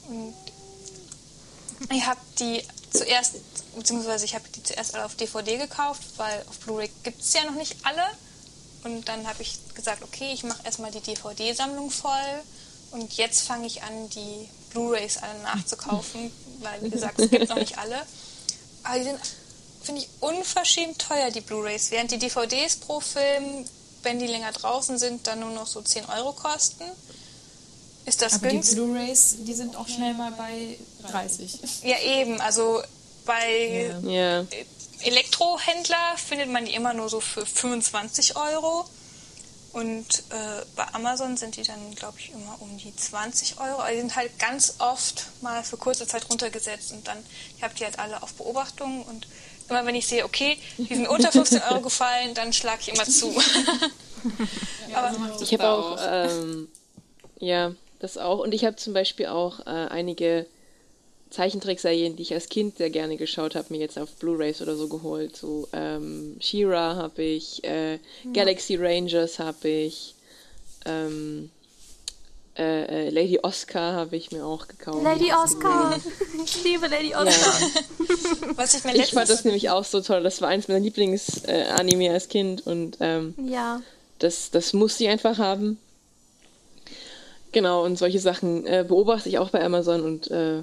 [0.09, 0.35] Und
[1.91, 2.63] ich habe die
[2.93, 3.35] zuerst,
[3.75, 7.45] beziehungsweise ich habe die zuerst alle auf DVD gekauft, weil auf Blu-ray gibt es ja
[7.45, 8.05] noch nicht alle.
[8.85, 12.43] Und dann habe ich gesagt, okay, ich mache erstmal die DVD-Sammlung voll
[12.93, 16.31] und jetzt fange ich an, die Blu-rays alle nachzukaufen,
[16.61, 18.01] weil wie gesagt, es gibt noch nicht alle.
[18.85, 19.19] Aber die sind,
[19.83, 23.65] finde ich, unverschämt teuer, die Blu-rays, während die DVDs pro Film,
[24.03, 26.85] wenn die länger draußen sind, dann nur noch so 10 Euro kosten.
[28.05, 28.77] Ist das Aber günstig?
[28.77, 30.77] die Blu-rays, die sind auch schnell mal bei
[31.09, 31.61] 30.
[31.83, 32.41] Ja, eben.
[32.41, 32.83] Also
[33.25, 34.47] bei yeah.
[35.03, 38.85] Elektrohändler findet man die immer nur so für 25 Euro.
[39.73, 43.79] Und äh, bei Amazon sind die dann, glaube ich, immer um die 20 Euro.
[43.81, 47.17] Also die sind halt ganz oft mal für kurze Zeit runtergesetzt und dann,
[47.57, 49.27] ich habe die halt alle auf Beobachtung und
[49.73, 53.05] immer wenn ich sehe, okay, die sind unter 15 Euro gefallen, dann schlage ich immer
[53.05, 53.33] zu.
[54.91, 56.69] ja, Aber so ich habe auch, ähm,
[57.39, 58.41] ja, das auch.
[58.41, 60.47] Und ich habe zum Beispiel auch äh, einige
[61.31, 64.89] Zeichentrickserien, die ich als Kind sehr gerne geschaut habe, mir jetzt auf Blu-rays oder so
[64.89, 65.37] geholt.
[65.37, 67.99] So ähm, She-Ra habe ich, äh, ja.
[68.35, 70.15] Galaxy Rangers habe ich,
[70.85, 71.51] ähm,
[72.59, 75.03] äh, äh, Lady Oscar habe ich mir auch gekauft.
[75.03, 75.99] Lady Oscar!
[76.45, 77.61] ich liebe Lady Oscar.
[77.61, 78.57] Ja.
[78.57, 80.23] Was ich, mir ich fand das nämlich auch so toll.
[80.23, 83.81] Das war eins meiner Lieblings-Anime als Kind und ähm, ja.
[84.19, 85.79] das, das muss sie einfach haben.
[87.53, 90.63] Genau, und solche Sachen äh, beobachte ich auch bei Amazon und äh,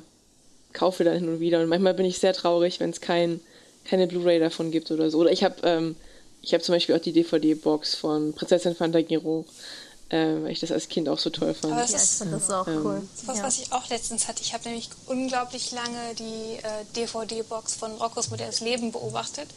[0.74, 1.60] kaufe dann hin und wieder.
[1.60, 3.40] Und manchmal bin ich sehr traurig, wenn es kein,
[3.86, 5.20] keine Blu-ray davon gibt oder so.
[5.20, 5.96] Oder ich habe ähm,
[6.42, 9.46] ich hab zum Beispiel auch die DVD-Box von Prinzessin Fantagiro,
[10.10, 11.74] äh, weil ich das als Kind auch so toll fand.
[11.74, 13.02] Aber das ja, ist, ich fand das auch ähm, cool.
[13.16, 13.44] Das was, ja.
[13.44, 14.42] was ich auch letztens hatte.
[14.42, 19.50] Ich habe nämlich unglaublich lange die äh, DVD-Box von Roccos modernes Leben beobachtet.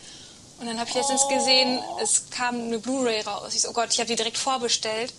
[0.61, 3.55] Und dann habe ich letztens gesehen, es kam eine Blu-ray raus.
[3.55, 5.13] Ich so, oh Gott, ich habe die direkt vorbestellt.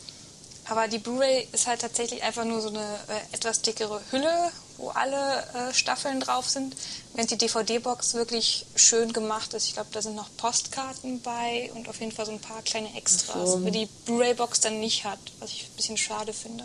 [0.73, 4.89] Aber die Blu-ray ist halt tatsächlich einfach nur so eine äh, etwas dickere Hülle, wo
[4.89, 6.75] alle äh, Staffeln drauf sind.
[7.13, 9.67] Während die DVD-Box wirklich schön gemacht ist.
[9.67, 12.87] Ich glaube, da sind noch Postkarten bei und auf jeden Fall so ein paar kleine
[12.97, 13.59] Extras, so.
[13.59, 16.63] die die Blu-ray-Box dann nicht hat, was ich ein bisschen schade finde.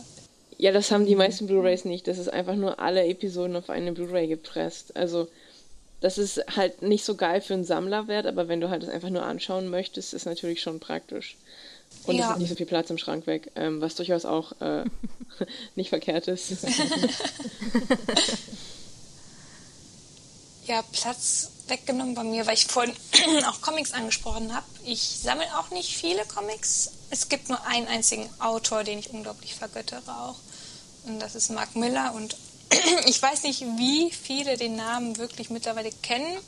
[0.56, 2.09] Ja, das haben die meisten Blu-rays nicht.
[2.09, 4.96] Das ist einfach nur alle Episoden auf eine Blu-ray gepresst.
[4.96, 5.28] Also
[6.00, 9.11] das ist halt nicht so geil für einen Sammlerwert, aber wenn du halt das einfach
[9.11, 11.36] nur anschauen möchtest, ist natürlich schon praktisch.
[12.09, 12.24] Und ja.
[12.24, 14.84] es ist nicht so viel Platz im Schrank weg, ähm, was durchaus auch äh,
[15.76, 16.56] nicht verkehrt ist.
[20.66, 22.94] ja, Platz weggenommen bei mir, weil ich vorhin
[23.46, 24.64] auch Comics angesprochen habe.
[24.86, 26.92] Ich sammle auch nicht viele Comics.
[27.11, 30.36] Es gibt nur einen einzigen Autor, den ich unglaublich vergöttere auch.
[31.04, 32.14] Und das ist Mark Miller.
[32.14, 32.36] Und
[33.06, 36.38] ich weiß nicht, wie viele den Namen wirklich mittlerweile kennen.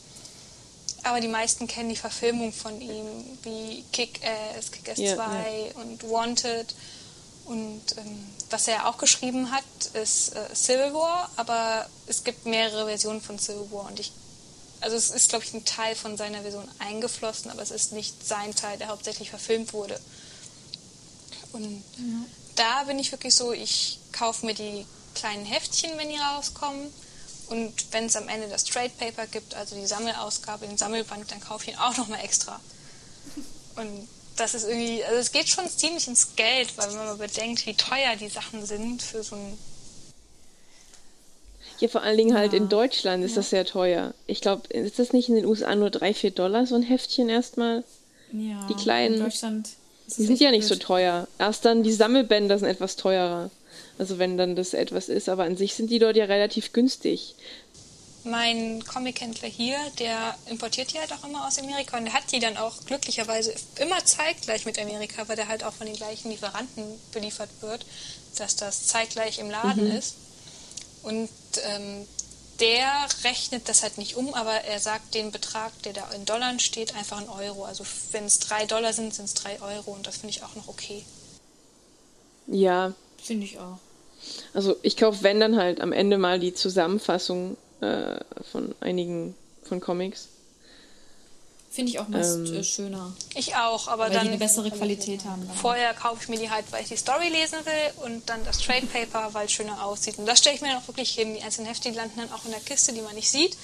[1.05, 3.07] Aber die meisten kennen die Verfilmung von ihm,
[3.42, 6.74] wie Kick-Ass, Kick-Ass Ja, 2 und Wanted.
[7.46, 12.86] Und ähm, was er auch geschrieben hat, ist äh, Civil War, aber es gibt mehrere
[12.86, 13.86] Versionen von Civil War.
[13.86, 14.12] Und ich,
[14.80, 18.26] also es ist, glaube ich, ein Teil von seiner Version eingeflossen, aber es ist nicht
[18.26, 19.98] sein Teil, der hauptsächlich verfilmt wurde.
[21.53, 21.82] Und
[22.55, 26.92] da bin ich wirklich so, ich kaufe mir die kleinen Heftchen, wenn die rauskommen.
[27.51, 31.40] Und wenn es am Ende das Trade Paper gibt, also die Sammelausgabe, den Sammelband, dann
[31.40, 32.59] kaufe ich ihn auch nochmal extra.
[33.76, 37.16] Und das ist irgendwie, also es geht schon ziemlich ins Geld, weil wenn man mal
[37.16, 39.59] bedenkt, wie teuer die Sachen sind für so ein.
[41.80, 44.12] Ja, vor allen Dingen halt in Deutschland ist das sehr teuer.
[44.26, 47.28] Ich glaube, ist das nicht in den USA nur 3, 4 Dollar so ein Heftchen
[47.28, 47.84] erstmal?
[48.32, 49.68] Ja, Die kleinen- In Deutschland
[50.07, 50.82] ist Die sind ja nicht so blöd.
[50.82, 51.26] teuer.
[51.38, 53.51] Erst dann die Sammelbänder sind etwas teurer.
[54.01, 57.34] Also wenn dann das etwas ist, aber an sich sind die dort ja relativ günstig.
[58.24, 62.38] Mein Comic-Händler hier, der importiert die halt auch immer aus Amerika und der hat die
[62.38, 66.82] dann auch glücklicherweise immer zeitgleich mit Amerika, weil der halt auch von den gleichen Lieferanten
[67.12, 67.84] beliefert wird,
[68.38, 70.14] dass das zeitgleich im Laden ist.
[71.03, 71.28] Und
[71.66, 72.07] ähm,
[72.59, 76.59] der rechnet das halt nicht um, aber er sagt den Betrag, der da in Dollar
[76.59, 77.66] steht, einfach in Euro.
[77.66, 80.57] Also wenn es drei Dollar sind, sind es drei Euro und das finde ich auch
[80.57, 81.05] noch okay.
[82.46, 83.78] Ja, Finde ich auch.
[84.55, 88.16] Also ich kaufe, wenn dann halt am Ende mal die Zusammenfassung äh,
[88.51, 90.29] von einigen von Comics.
[91.71, 92.53] Finde ich auch meist Ähm.
[92.53, 93.12] äh, schöner.
[93.37, 95.47] Ich auch, aber Weil die dann eine bessere Qualität haben.
[95.47, 95.57] Dann.
[95.57, 98.59] Vorher kaufe ich mir die halt, weil ich die Story lesen will und dann das
[98.59, 100.18] Trade Paper, weil es schöner aussieht.
[100.18, 101.33] Und das stelle ich mir dann auch wirklich hin.
[101.35, 103.57] Die einzelnen Hefte die landen dann auch in der Kiste, die man nicht sieht.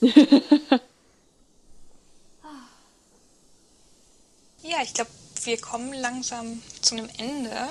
[4.62, 5.10] ja, ich glaube,
[5.48, 7.70] wir kommen langsam zu einem Ende.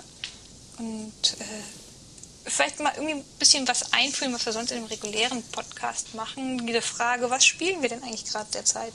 [0.79, 5.43] Und äh, vielleicht mal irgendwie ein bisschen was einfühlen, was wir sonst in dem regulären
[5.51, 6.65] Podcast machen.
[6.65, 8.93] Diese Frage, was spielen wir denn eigentlich gerade derzeit?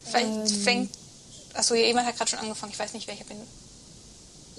[0.00, 0.46] Vielleicht Ähm.
[0.46, 0.98] fängt.
[1.54, 2.72] Achso, jemand hat gerade schon angefangen.
[2.72, 3.38] Ich weiß nicht, welcher bin.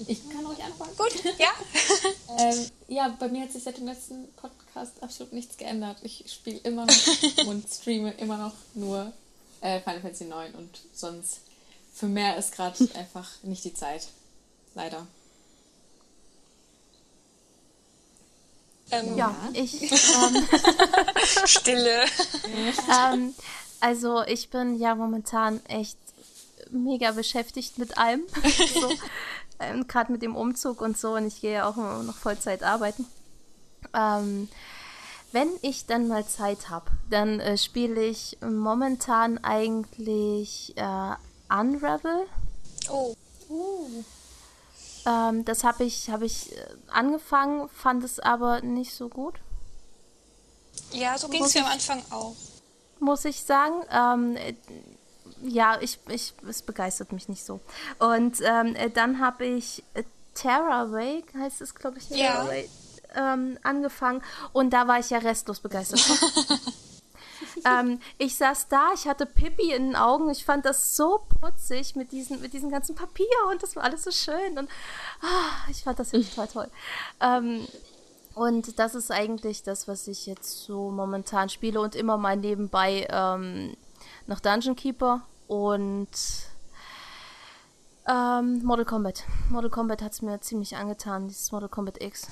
[0.08, 0.96] Ich kann ruhig anfangen.
[0.96, 1.52] Gut, ja.
[2.36, 5.98] Ähm, ja, bei mir hat sich seit dem letzten Podcast absolut nichts geändert.
[6.02, 9.12] Ich spiele immer noch und streame immer noch nur
[9.64, 11.40] äh, Final Fantasy 9 und sonst
[11.94, 14.08] für mehr ist gerade einfach nicht die Zeit.
[14.74, 15.06] Leider.
[18.90, 19.90] ähm, Ja, ich.
[19.90, 20.48] Ähm,
[21.46, 22.04] Stille.
[22.92, 23.34] ähm,
[23.80, 25.98] also ich bin ja momentan echt
[26.70, 28.22] mega beschäftigt mit allem.
[28.74, 28.92] so,
[29.60, 31.14] ähm, Gerade mit dem Umzug und so.
[31.14, 33.06] Und ich gehe ja auch immer noch Vollzeit arbeiten.
[33.94, 34.48] Ähm,
[35.34, 41.14] wenn ich dann mal Zeit habe, dann äh, spiele ich momentan eigentlich äh,
[41.52, 42.26] Unravel.
[42.88, 43.14] Oh,
[45.06, 49.34] Ähm, das habe ich, hab ich äh, angefangen, fand es aber nicht so gut.
[50.92, 52.36] ja, so ging es mir am Anfang auch.
[53.00, 53.82] muss ich sagen.
[53.90, 54.54] Ähm, äh,
[55.42, 57.58] ja, ich, ich, es begeistert mich nicht so.
[57.98, 59.82] Und ähm, äh, dann habe ich
[60.34, 62.48] Terra Wake, heißt es, glaube ich, Ja.
[63.16, 64.22] Ähm, angefangen.
[64.52, 66.00] Und da war ich ja restlos begeistert.
[67.64, 70.30] ähm, ich saß da, ich hatte Pippi in den Augen.
[70.30, 74.04] Ich fand das so putzig mit diesen, mit diesem ganzen Papier und das war alles
[74.04, 74.58] so schön.
[74.58, 74.68] Und
[75.22, 76.70] ah, ich fand das wirklich total toll.
[77.20, 77.66] Ähm,
[78.34, 83.06] und das ist eigentlich das, was ich jetzt so momentan spiele und immer mal nebenbei
[83.08, 83.76] ähm,
[84.26, 86.08] noch Dungeon Keeper und
[88.08, 89.24] ähm, Mortal Kombat.
[89.50, 92.26] Mortal Kombat hat es mir ziemlich angetan, dieses Mortal Kombat X.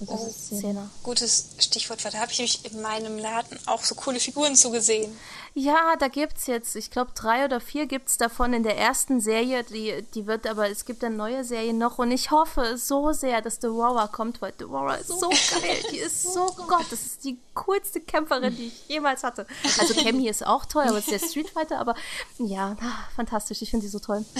[0.00, 0.26] Und das Oh.
[0.28, 0.88] ist Zehner.
[1.02, 5.14] Gutes Stichwort, weil da habe ich mich in meinem Laden auch so coole Figuren zugesehen.
[5.54, 9.62] Ja, da gibt's jetzt, ich glaube, drei oder vier gibt's davon in der ersten Serie.
[9.64, 13.42] Die, die wird aber, es gibt eine neue Serie noch und ich hoffe so sehr,
[13.42, 15.28] dass Devour kommt, weil Devour ist so
[15.60, 15.82] geil.
[15.92, 19.46] Die ist so Gott, das ist die coolste Kämpferin, die ich jemals hatte.
[19.78, 21.94] Also Cammy ist auch toll, aber ist der Street Fighter, aber
[22.38, 22.76] ja,
[23.16, 24.24] fantastisch, ich finde die so toll.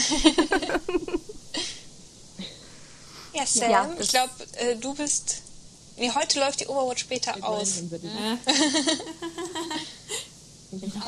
[3.32, 5.42] Ja, Sam, Ja, ich glaube, äh, du bist.
[6.00, 7.82] Nee, heute läuft die Overwatch später aus.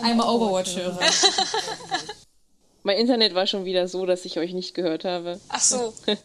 [0.02, 1.00] Einmal Overwatch höre.
[2.82, 5.40] Mein Internet war schon wieder so, dass ich euch nicht gehört habe.
[5.48, 5.94] Ach so.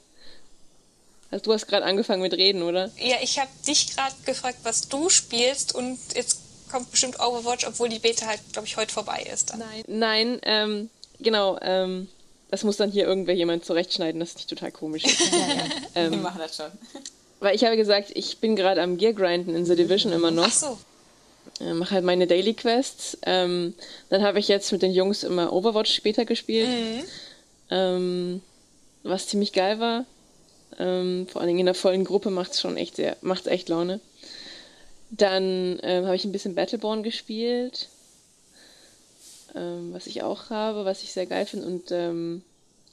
[1.29, 2.89] Also du hast gerade angefangen mit Reden, oder?
[2.97, 6.39] Ja, ich habe dich gerade gefragt, was du spielst und jetzt
[6.71, 9.49] kommt bestimmt Overwatch, obwohl die Beta halt, glaube ich, heute vorbei ist.
[9.49, 9.59] Dann.
[9.59, 9.83] Nein.
[9.87, 10.89] Nein, ähm,
[11.19, 12.07] genau, ähm,
[12.49, 15.03] das muss dann hier irgendwer jemand zurechtschneiden, das ist nicht total komisch.
[15.93, 16.71] Wir machen das schon.
[17.39, 20.47] Weil ich habe gesagt, ich bin gerade am Gear grinden in The Division immer noch.
[20.47, 20.77] Ach so.
[21.59, 23.17] äh, mache halt meine Daily Quests.
[23.25, 23.73] Ähm,
[24.09, 26.67] dann habe ich jetzt mit den Jungs immer Overwatch später gespielt,
[27.69, 28.41] ähm,
[29.03, 30.05] was ziemlich geil war.
[30.79, 33.69] Ähm, vor allen Dingen in der vollen Gruppe macht es schon echt sehr, macht's echt
[33.69, 33.99] Laune.
[35.09, 37.87] Dann ähm, habe ich ein bisschen Battleborn gespielt,
[39.55, 41.65] ähm, was ich auch habe, was ich sehr geil finde.
[41.67, 42.43] Und ähm,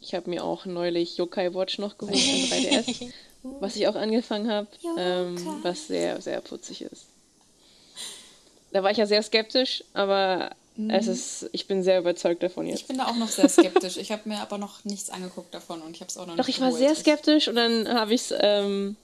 [0.00, 3.10] ich habe mir auch neulich Yokai Watch noch geholt im 3DS,
[3.60, 4.68] was ich auch angefangen habe,
[4.98, 7.06] ähm, was sehr, sehr putzig ist.
[8.72, 10.50] Da war ich ja sehr skeptisch, aber
[10.88, 12.80] es ist, ich bin sehr überzeugt davon jetzt.
[12.80, 13.96] Ich bin da auch noch sehr skeptisch.
[13.96, 16.48] Ich habe mir aber noch nichts angeguckt davon und ich habe es auch noch Doch,
[16.48, 18.96] nicht ich war sehr skeptisch und dann habe ich es, ähm,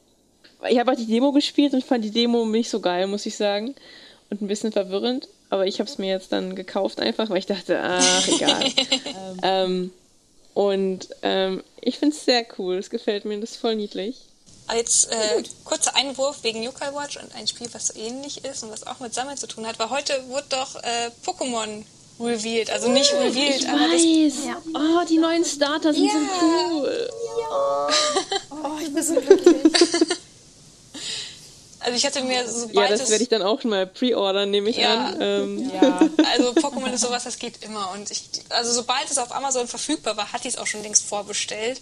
[0.69, 3.27] ich habe halt die Demo gespielt und ich fand die Demo nicht so geil, muss
[3.27, 3.77] ich sagen.
[4.31, 5.29] Und ein bisschen verwirrend.
[5.49, 8.65] Aber ich habe es mir jetzt dann gekauft einfach, weil ich dachte, ach, egal.
[9.43, 9.93] ähm,
[10.55, 12.77] und ähm, ich finde es sehr cool.
[12.79, 14.17] Es gefällt mir, das ist voll niedlich.
[14.67, 18.71] Als äh, kurzer Einwurf wegen Yokai Watch und ein Spiel, was so ähnlich ist und
[18.71, 21.83] was auch mit Sammeln zu tun hat, weil heute wurde doch äh, Pokémon
[22.21, 22.71] revealed.
[22.71, 24.47] Also nicht revealed, aber das Weiß.
[24.47, 24.63] Ja.
[24.75, 26.13] Oh, die neuen Starter sind Ja.
[26.13, 27.11] so cool.
[28.63, 29.73] Oh, ich bin so glücklich.
[31.83, 34.77] Also ich hatte mir, Ja, sobald das werde ich dann auch mal pre-ordern, nehme ich
[34.77, 35.07] Ja.
[35.07, 35.17] an.
[35.21, 36.01] Ähm, Ja.
[36.33, 37.91] Also Pokémon ist sowas, das geht immer.
[37.93, 41.07] Und ich, also sobald es auf Amazon verfügbar war, hatte ich es auch schon längst
[41.07, 41.81] vorbestellt.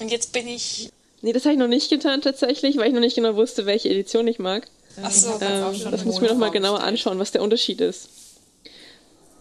[0.00, 0.90] Und jetzt bin ich...
[1.22, 3.88] Nee, das habe ich noch nicht getan tatsächlich, weil ich noch nicht genau wusste, welche
[3.88, 4.68] Edition ich mag.
[5.02, 7.18] Ach so, Ich Ähm, schon das im muss ich mir noch mal Monat genauer anschauen,
[7.18, 8.08] was der Unterschied ist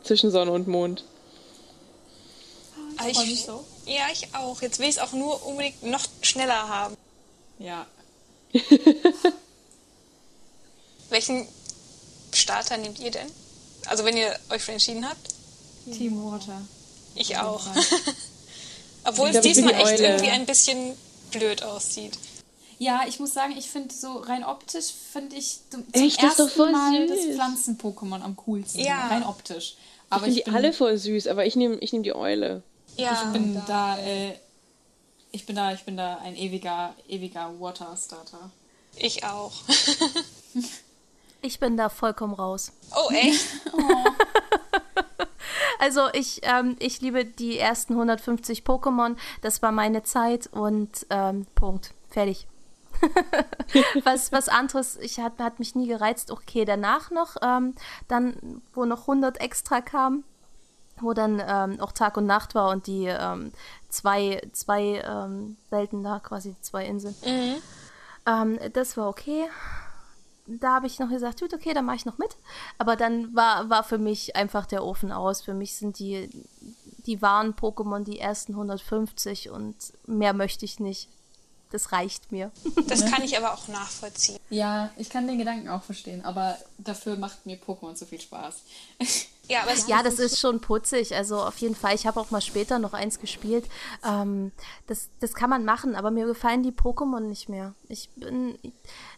[0.04, 1.04] zwischen Sonne und Mond.
[2.98, 3.64] Ah, Ich mich so.
[3.86, 4.62] Ja, ich auch.
[4.62, 6.96] Jetzt will ich es auch nur unbedingt noch schneller haben.
[7.60, 7.86] Ja.
[11.18, 11.48] Welchen
[12.32, 13.26] Starter nehmt ihr denn?
[13.88, 15.34] Also wenn ihr euch für entschieden habt?
[15.92, 16.62] Team Water.
[17.16, 17.66] Ich auch.
[19.04, 20.08] Obwohl Ich es glaub, diesmal die echt Eule.
[20.10, 20.94] irgendwie ein bisschen
[21.32, 22.20] blöd aussieht.
[22.78, 26.22] Ja, ich muss sagen, ich finde so rein optisch finde ich zum Echt?
[26.22, 27.18] Ersten voll Mal süß.
[27.26, 28.82] das Pflanzen-Pokémon am coolsten.
[28.82, 29.08] Ja.
[29.08, 29.74] Rein optisch.
[29.76, 32.14] Ich Aber finde ich, die bin, alle voll süß, aber ich nehme ich nehm die
[32.14, 32.62] Eule.
[32.96, 34.34] Ja, ich bin da, äh,
[35.32, 38.52] ich bin da, ich bin da ein ewiger, ewiger Water-Starter.
[38.98, 39.54] ich auch.
[41.48, 42.74] Ich bin da vollkommen raus.
[42.94, 43.48] Oh, echt?
[45.80, 49.16] Also ich, ähm, ich liebe die ersten 150 Pokémon.
[49.42, 51.94] Das war meine Zeit und ähm, Punkt.
[52.10, 52.48] Fertig.
[54.04, 56.32] was, was anderes, ich hat, hat mich nie gereizt.
[56.32, 57.76] Okay, danach noch, ähm,
[58.08, 60.24] dann, wo noch 100 extra kam,
[61.00, 63.54] wo dann ähm, auch Tag und Nacht war und die ähm,
[63.88, 67.16] zwei, zwei ähm, Welten da, quasi zwei Inseln.
[68.26, 69.46] Ähm, das war okay.
[70.48, 72.38] Da habe ich noch gesagt, gut, okay, dann mache ich noch mit.
[72.78, 75.42] Aber dann war, war für mich einfach der Ofen aus.
[75.42, 76.30] Für mich sind die,
[77.06, 79.76] die wahren Pokémon die ersten 150 und
[80.06, 81.10] mehr möchte ich nicht.
[81.72, 82.52] Das reicht mir.
[82.88, 84.40] Das kann ich aber auch nachvollziehen.
[84.50, 88.56] Ja, ich kann den Gedanken auch verstehen, aber dafür macht mir Pokémon so viel Spaß.
[89.48, 91.16] Ja, aber Ja, das ist schon putzig.
[91.16, 91.96] Also auf jeden Fall.
[91.96, 93.66] Ich habe auch mal später noch eins gespielt.
[94.06, 94.52] Ähm,
[94.88, 97.74] das, das kann man machen, aber mir gefallen die Pokémon nicht mehr.
[97.88, 98.58] Ich bin,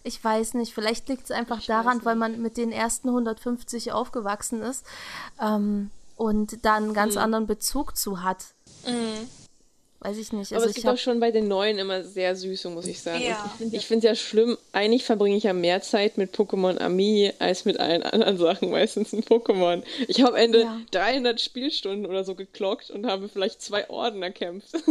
[0.04, 0.74] ich weiß nicht.
[0.74, 4.86] Vielleicht liegt es einfach daran, weil man mit den ersten 150 aufgewachsen ist
[5.42, 8.46] ähm, und da einen ganz anderen Bezug zu hat.
[10.02, 10.52] Weiß ich nicht.
[10.54, 13.02] Aber Also es ich gibt auch schon bei den neuen immer sehr süße, muss ich
[13.02, 13.22] sagen.
[13.22, 13.54] Ja.
[13.72, 17.66] Ich finde es ja schlimm, eigentlich verbringe ich ja mehr Zeit mit Pokémon Ami als
[17.66, 19.84] mit allen anderen Sachen, meistens in Pokémon.
[20.08, 20.82] Ich habe am Ende Ja.
[20.92, 24.70] 300 Spielstunden oder so geklockt und habe vielleicht zwei Orden erkämpft.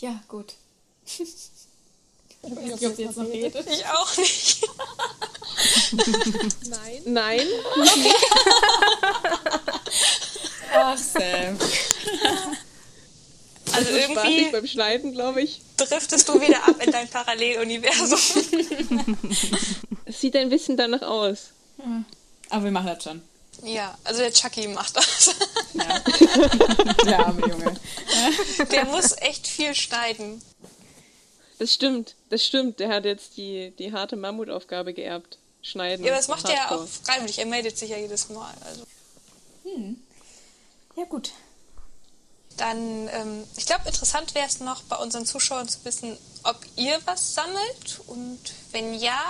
[0.00, 0.54] Ja, gut.
[2.44, 3.66] Ich weiß nicht, ob sie jetzt noch redet.
[3.70, 4.66] ich auch nicht.
[7.04, 7.46] Nein?
[10.74, 11.58] Ach, Sam.
[13.74, 15.62] Also Spaßig irgendwie beim Schneiden, glaube ich.
[15.78, 18.18] driftest du wieder ab in dein Paralleluniversum.
[20.04, 21.52] Es sieht ein bisschen danach aus.
[22.50, 23.22] Aber wir machen das schon.
[23.62, 25.34] Ja, also der Chucky macht das.
[25.72, 26.00] Ja.
[27.06, 27.80] Der arme Junge.
[28.70, 30.42] Der muss echt viel schneiden.
[31.58, 32.80] Das stimmt, das stimmt.
[32.80, 35.38] Der hat jetzt die, die harte Mammutaufgabe geerbt.
[35.60, 36.04] Schneiden.
[36.04, 37.38] Ja, aber das macht er ja auch freiwillig.
[37.38, 38.52] Er meldet sich ja jedes Mal.
[38.64, 38.84] Also
[40.96, 41.30] Ja, gut.
[42.56, 46.98] dann, ähm, ich glaube, interessant wäre es noch bei unseren Zuschauern zu wissen, ob ihr
[47.04, 48.40] was sammelt und
[48.72, 49.22] wenn ja,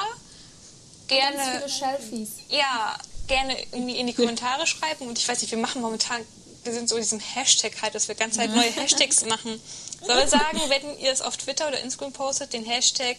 [1.08, 2.30] Ganz gerne, viele Shelfies.
[2.48, 2.96] ja,
[3.26, 5.08] gerne irgendwie in die Kommentare schreiben.
[5.08, 6.20] Und ich weiß nicht, wir machen momentan,
[6.64, 9.60] wir sind so in diesem Hashtag halt, dass wir ganz halt neue Hashtags machen.
[10.04, 13.18] Sollen wir sagen, wenn ihr es auf Twitter oder Instagram postet, den Hashtag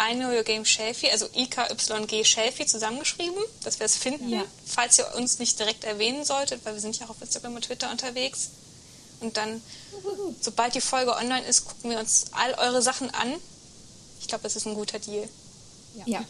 [0.00, 4.42] I know your game Shelfie, also IKYG Shelfie zusammengeschrieben, dass wir es finden, Ja.
[4.66, 7.62] falls ihr uns nicht direkt erwähnen solltet, weil wir sind ja auch auf Instagram und
[7.62, 8.50] Twitter unterwegs.
[9.20, 9.62] Und dann,
[10.40, 13.34] sobald die Folge online ist, gucken wir uns all eure Sachen an.
[14.20, 15.28] Ich glaube, das ist ein guter Deal.
[16.06, 16.24] Ja.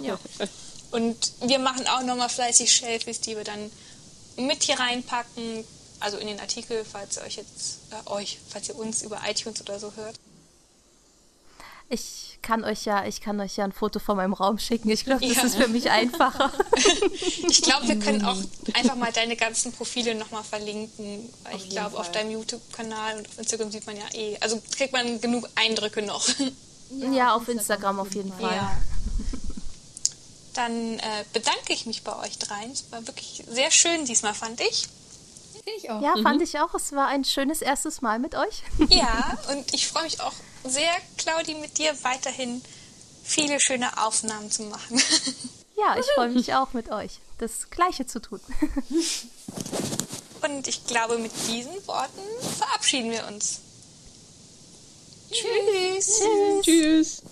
[0.00, 0.18] ja.
[0.92, 3.70] Und wir machen auch nochmal fleißig Shelfies, die wir dann
[4.36, 5.64] mit hier reinpacken.
[6.00, 9.60] Also in den Artikel, falls ihr euch jetzt, äh, euch, falls ihr uns über iTunes
[9.60, 10.16] oder so hört.
[11.92, 14.88] Ich kann euch ja, ich kann euch ja ein Foto von meinem Raum schicken.
[14.90, 15.42] Ich glaube, das Ja.
[15.42, 16.52] ist für mich einfacher.
[17.48, 18.36] Ich glaube, wir können auch
[18.74, 21.28] einfach mal deine ganzen Profile nochmal verlinken.
[21.42, 22.14] Weil ich glaube, auf Fall.
[22.14, 26.26] deinem YouTube-Kanal und auf Instagram sieht man ja eh, also kriegt man genug Eindrücke noch.
[27.12, 28.54] Ja, auf Instagram auf jeden Fall.
[28.54, 28.80] Ja.
[30.54, 32.70] Dann äh, bedanke ich mich bei euch dreien.
[32.70, 34.88] Es war wirklich sehr schön diesmal, fand ich.
[35.62, 36.02] Finde ich auch.
[36.02, 36.74] Ja, fand ich auch.
[36.74, 38.62] Es war ein schönes erstes Mal mit euch.
[38.88, 40.32] Ja, und ich freue mich auch
[40.64, 42.62] sehr, Claudi, mit dir weiterhin
[43.22, 45.00] viele schöne Aufnahmen zu machen.
[45.80, 48.38] Ja, ich freue mich auch mit euch, das Gleiche zu tun.
[50.42, 52.20] Und ich glaube, mit diesen Worten
[52.58, 53.60] verabschieden wir uns.
[55.30, 56.20] Tschüss.
[56.62, 57.22] Tschüss.